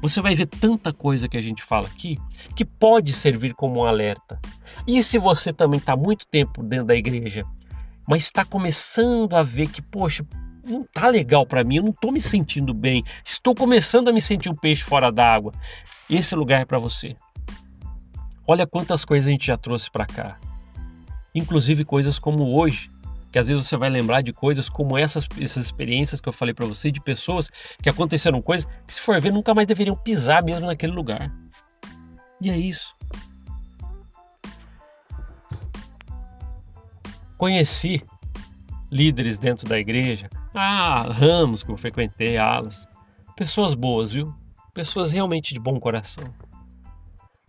Você 0.00 0.22
vai 0.22 0.34
ver 0.34 0.46
tanta 0.46 0.94
coisa 0.94 1.28
que 1.28 1.36
a 1.36 1.42
gente 1.42 1.62
fala 1.62 1.88
aqui 1.88 2.16
que 2.56 2.64
pode 2.64 3.12
servir 3.12 3.52
como 3.52 3.80
um 3.80 3.84
alerta. 3.84 4.40
E 4.86 5.02
se 5.02 5.18
você 5.18 5.52
também 5.52 5.76
está 5.76 5.94
muito 5.94 6.26
tempo 6.26 6.62
dentro 6.62 6.86
da 6.86 6.96
igreja, 6.96 7.44
mas 8.08 8.22
está 8.22 8.46
começando 8.46 9.36
a 9.36 9.42
ver 9.42 9.68
que, 9.68 9.82
poxa, 9.82 10.26
não 10.64 10.84
tá 10.84 11.08
legal 11.08 11.44
para 11.44 11.62
mim, 11.62 11.76
eu 11.76 11.82
não 11.82 11.90
estou 11.90 12.10
me 12.10 12.20
sentindo 12.20 12.72
bem, 12.72 13.04
estou 13.22 13.54
começando 13.54 14.08
a 14.08 14.12
me 14.12 14.22
sentir 14.22 14.48
um 14.48 14.54
peixe 14.54 14.82
fora 14.82 15.12
d'água. 15.12 15.52
Esse 16.08 16.34
lugar 16.34 16.62
é 16.62 16.64
para 16.64 16.78
você. 16.78 17.14
Olha 18.50 18.66
quantas 18.66 19.04
coisas 19.04 19.28
a 19.28 19.30
gente 19.30 19.46
já 19.46 19.58
trouxe 19.58 19.90
para 19.90 20.06
cá. 20.06 20.38
Inclusive 21.34 21.84
coisas 21.84 22.18
como 22.18 22.56
hoje, 22.56 22.90
que 23.30 23.38
às 23.38 23.46
vezes 23.46 23.66
você 23.66 23.76
vai 23.76 23.90
lembrar 23.90 24.22
de 24.22 24.32
coisas 24.32 24.70
como 24.70 24.96
essas, 24.96 25.26
essas 25.38 25.66
experiências 25.66 26.18
que 26.18 26.30
eu 26.30 26.32
falei 26.32 26.54
para 26.54 26.64
você, 26.64 26.90
de 26.90 26.98
pessoas 26.98 27.50
que 27.82 27.90
aconteceram 27.90 28.40
coisas 28.40 28.66
que, 28.86 28.94
se 28.94 29.02
for 29.02 29.20
ver, 29.20 29.32
nunca 29.32 29.54
mais 29.54 29.66
deveriam 29.66 29.94
pisar 29.94 30.42
mesmo 30.42 30.66
naquele 30.66 30.92
lugar. 30.92 31.30
E 32.40 32.48
é 32.48 32.56
isso. 32.56 32.96
Conheci 37.36 38.02
líderes 38.90 39.36
dentro 39.36 39.68
da 39.68 39.78
igreja, 39.78 40.30
ah, 40.54 41.02
ramos 41.02 41.62
que 41.62 41.70
eu 41.70 41.76
frequentei, 41.76 42.38
alas, 42.38 42.88
pessoas 43.36 43.74
boas, 43.74 44.10
viu? 44.10 44.34
pessoas 44.78 45.10
realmente 45.10 45.52
de 45.52 45.58
bom 45.58 45.80
coração. 45.80 46.32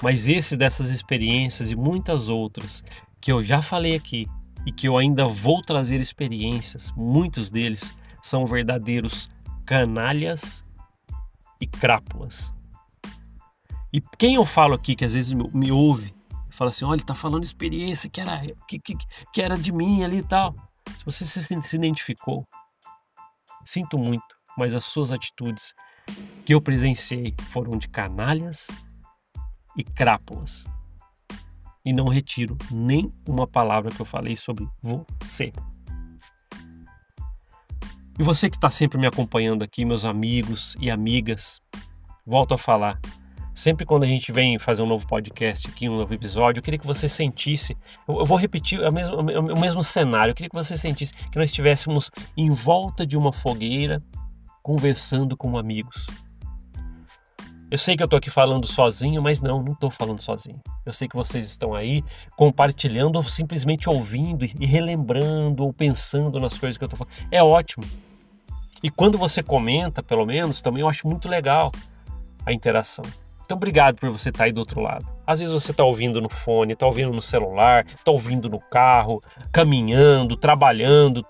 Mas 0.02 0.28
esse 0.28 0.56
dessas 0.56 0.90
experiências 0.90 1.72
e 1.72 1.76
muitas 1.76 2.30
outras 2.30 2.84
que 3.20 3.32
eu 3.32 3.44
já 3.44 3.62
falei 3.62 3.96
aqui 3.96 4.28
e 4.66 4.72
que 4.72 4.88
eu 4.88 4.98
ainda 4.98 5.26
vou 5.26 5.62
trazer 5.62 6.00
experiências, 6.00 6.92
muitos 6.96 7.52
deles 7.52 7.94
são 8.22 8.46
verdadeiros 8.46 9.30
canalhas 9.66 10.66
e 11.60 11.68
crápulas. 11.68 12.54
E 13.92 14.02
quem 14.18 14.36
eu 14.36 14.46
falo 14.46 14.76
aqui 14.76 14.96
que 14.96 15.04
às 15.04 15.14
vezes 15.16 15.34
me 15.34 15.72
ouve, 15.72 16.14
fala 16.50 16.70
assim: 16.70 16.86
olha, 16.86 16.96
ele 16.96 17.06
tá 17.06 17.16
falando 17.16 17.44
experiência 17.44 18.10
que 18.10 18.22
era, 18.22 18.42
que, 18.68 18.80
que, 18.80 18.96
que 19.34 19.42
era 19.42 19.58
de 19.58 19.72
mim 19.72 20.04
ali 20.04 20.18
e 20.18 20.24
tal. 20.24 20.56
Se 20.98 21.06
você 21.06 21.26
se, 21.26 21.62
se 21.62 21.76
identificou, 21.76 22.48
sinto 23.66 23.98
muito, 23.98 24.36
mas 24.58 24.74
as 24.74 24.86
suas 24.86 25.12
atitudes 25.12 25.74
que 26.46 26.54
eu 26.54 26.62
presenciei 26.62 27.36
foram 27.50 27.78
de 27.78 27.88
canalhas 27.88 28.70
e 29.80 29.84
crápulas. 29.84 30.66
E 31.86 31.94
não 31.94 32.10
retiro 32.10 32.58
nem 32.70 33.10
uma 33.26 33.48
palavra 33.48 33.90
que 33.90 34.02
eu 34.02 34.06
falei 34.06 34.36
sobre 34.36 34.68
você. 34.82 35.54
E 38.20 38.24
você 38.24 38.50
que 38.50 38.58
está 38.58 38.70
sempre 38.70 38.98
me 38.98 39.08
acompanhando 39.08 39.64
aqui, 39.64 39.86
meus 39.86 40.04
amigos 40.04 40.76
e 40.82 40.92
amigas, 40.92 41.62
volto 42.28 42.54
a 42.54 42.58
falar. 42.58 43.00
Sempre 43.54 43.86
quando 43.86 44.04
a 44.04 44.08
gente 44.08 44.34
vem 44.34 44.60
fazer 44.60 44.82
um 44.82 44.86
novo 44.86 45.08
podcast 45.08 45.70
aqui, 45.70 45.88
um 45.88 45.98
novo 45.98 46.14
episódio, 46.14 46.60
eu 46.60 46.64
queria 46.64 46.78
que 46.78 46.86
você 46.86 47.08
sentisse. 47.08 47.78
Eu, 48.06 48.26
vou 48.26 48.38
repetir 48.38 48.82
o 48.82 48.92
mesmo, 48.92 49.16
o 49.16 49.60
mesmo 49.60 49.82
cenário. 49.82 50.32
Eu 50.32 50.36
queria 50.36 50.50
que 50.50 50.56
você 50.56 50.76
sentisse 50.76 51.14
que 51.14 51.38
nós 51.38 51.50
estivéssemos 51.50 52.12
em 52.36 52.50
volta 52.50 53.06
de 53.06 53.16
uma 53.16 53.32
fogueira, 53.32 54.02
conversando 54.62 55.38
com 55.38 55.58
amigos. 55.58 56.08
Eu 57.72 57.78
sei 57.78 57.96
que 57.96 58.02
eu 58.02 58.06
estou 58.06 58.18
aqui 58.18 58.32
falando 58.32 58.66
sozinho, 58.66 59.22
mas 59.22 59.42
não, 59.42 59.62
não 59.62 59.74
estou 59.74 59.92
falando 59.92 60.20
sozinho. 60.20 60.60
Eu 60.84 60.92
sei 60.92 61.08
que 61.08 61.16
vocês 61.16 61.48
estão 61.48 61.76
aí 61.76 62.04
compartilhando 62.36 63.18
ou 63.18 63.24
simplesmente 63.24 63.88
ouvindo 63.88 64.44
e 64.44 64.66
relembrando 64.66 65.64
ou 65.64 65.72
pensando 65.72 66.40
nas 66.40 66.58
coisas 66.58 66.78
que 66.78 66.84
eu 66.84 66.88
estou 66.88 66.98
falando. 66.98 67.28
É 67.32 67.44
ótimo. 67.44 67.86
E 68.82 68.90
quando 68.90 69.18
você 69.18 69.44
comenta, 69.44 70.02
pelo 70.02 70.26
menos, 70.26 70.62
também 70.62 70.82
eu 70.82 70.90
acho 70.90 71.08
muito 71.08 71.30
legal 71.30 71.72
a 72.44 72.52
interação. 72.52 73.06
Então, 73.46 73.58
obrigado 73.58 73.96
por 73.96 74.10
você 74.10 74.30
estar 74.30 74.40
tá 74.40 74.44
aí 74.46 74.52
do 74.52 74.60
outro 74.60 74.80
lado. 74.80 75.08
Às 75.26 75.40
vezes 75.40 75.52
você 75.52 75.72
está 75.72 75.84
ouvindo 75.84 76.22
no 76.22 76.30
fone, 76.30 76.74
está 76.74 76.86
ouvindo 76.86 77.12
no 77.12 77.22
celular, 77.22 77.86
está 77.86 78.12
ouvindo 78.12 78.50
no 78.50 78.60
carro, 78.60 79.22
caminhando, 79.52 80.36
trabalhando. 80.36 81.24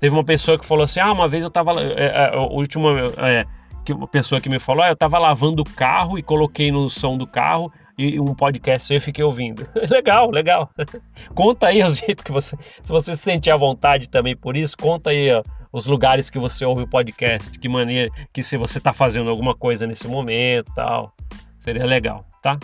Teve 0.00 0.14
uma 0.14 0.24
pessoa 0.24 0.58
que 0.58 0.64
falou 0.64 0.84
assim: 0.84 1.00
Ah, 1.00 1.12
uma 1.12 1.28
vez 1.28 1.42
eu 1.42 1.48
estava. 1.48 1.72
É, 1.82 2.06
é, 2.06 2.34
a 2.34 2.40
última. 2.40 2.90
É, 3.18 3.44
que 3.86 3.92
uma 3.92 4.08
pessoa 4.08 4.40
que 4.40 4.48
me 4.48 4.58
falou, 4.58 4.82
ah, 4.82 4.88
eu 4.88 4.94
estava 4.94 5.16
lavando 5.16 5.62
o 5.62 5.64
carro 5.64 6.18
e 6.18 6.22
coloquei 6.22 6.72
no 6.72 6.90
som 6.90 7.16
do 7.16 7.24
carro 7.24 7.72
e 7.96 8.18
um 8.18 8.34
podcast 8.34 8.92
eu 8.92 9.00
fiquei 9.00 9.24
ouvindo. 9.24 9.66
legal, 9.88 10.28
legal. 10.28 10.68
conta 11.34 11.68
aí 11.68 11.84
os 11.84 11.98
jeitos 11.98 12.24
que 12.24 12.32
você, 12.32 12.56
se 12.60 12.88
você 12.88 13.16
se 13.16 13.22
sentir 13.22 13.52
à 13.52 13.56
vontade 13.56 14.10
também 14.10 14.36
por 14.36 14.56
isso, 14.56 14.76
conta 14.76 15.10
aí 15.10 15.32
ó, 15.32 15.40
os 15.72 15.86
lugares 15.86 16.28
que 16.28 16.38
você 16.38 16.64
ouve 16.64 16.82
o 16.82 16.88
podcast, 16.88 17.56
que 17.60 17.68
maneira 17.68 18.10
que 18.32 18.42
se 18.42 18.56
você 18.56 18.78
está 18.78 18.92
fazendo 18.92 19.30
alguma 19.30 19.54
coisa 19.54 19.86
nesse 19.86 20.08
momento, 20.08 20.72
tal, 20.74 21.14
seria 21.56 21.86
legal, 21.86 22.26
tá? 22.42 22.58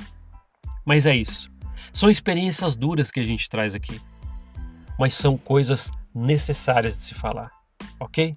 Mas 0.85 1.07
é 1.07 1.15
isso. 1.15 1.49
São 1.93 2.11
experiências 2.11 2.75
duras 2.75 3.13
que 3.13 3.21
a 3.21 3.25
gente 3.25 3.49
traz 3.49 3.77
aqui, 3.77 4.01
mas 4.99 5.15
são 5.15 5.39
coisas 5.39 5.93
necessárias 6.13 6.97
de 6.97 7.05
se 7.05 7.15
falar, 7.15 7.53
ok? 8.01 8.37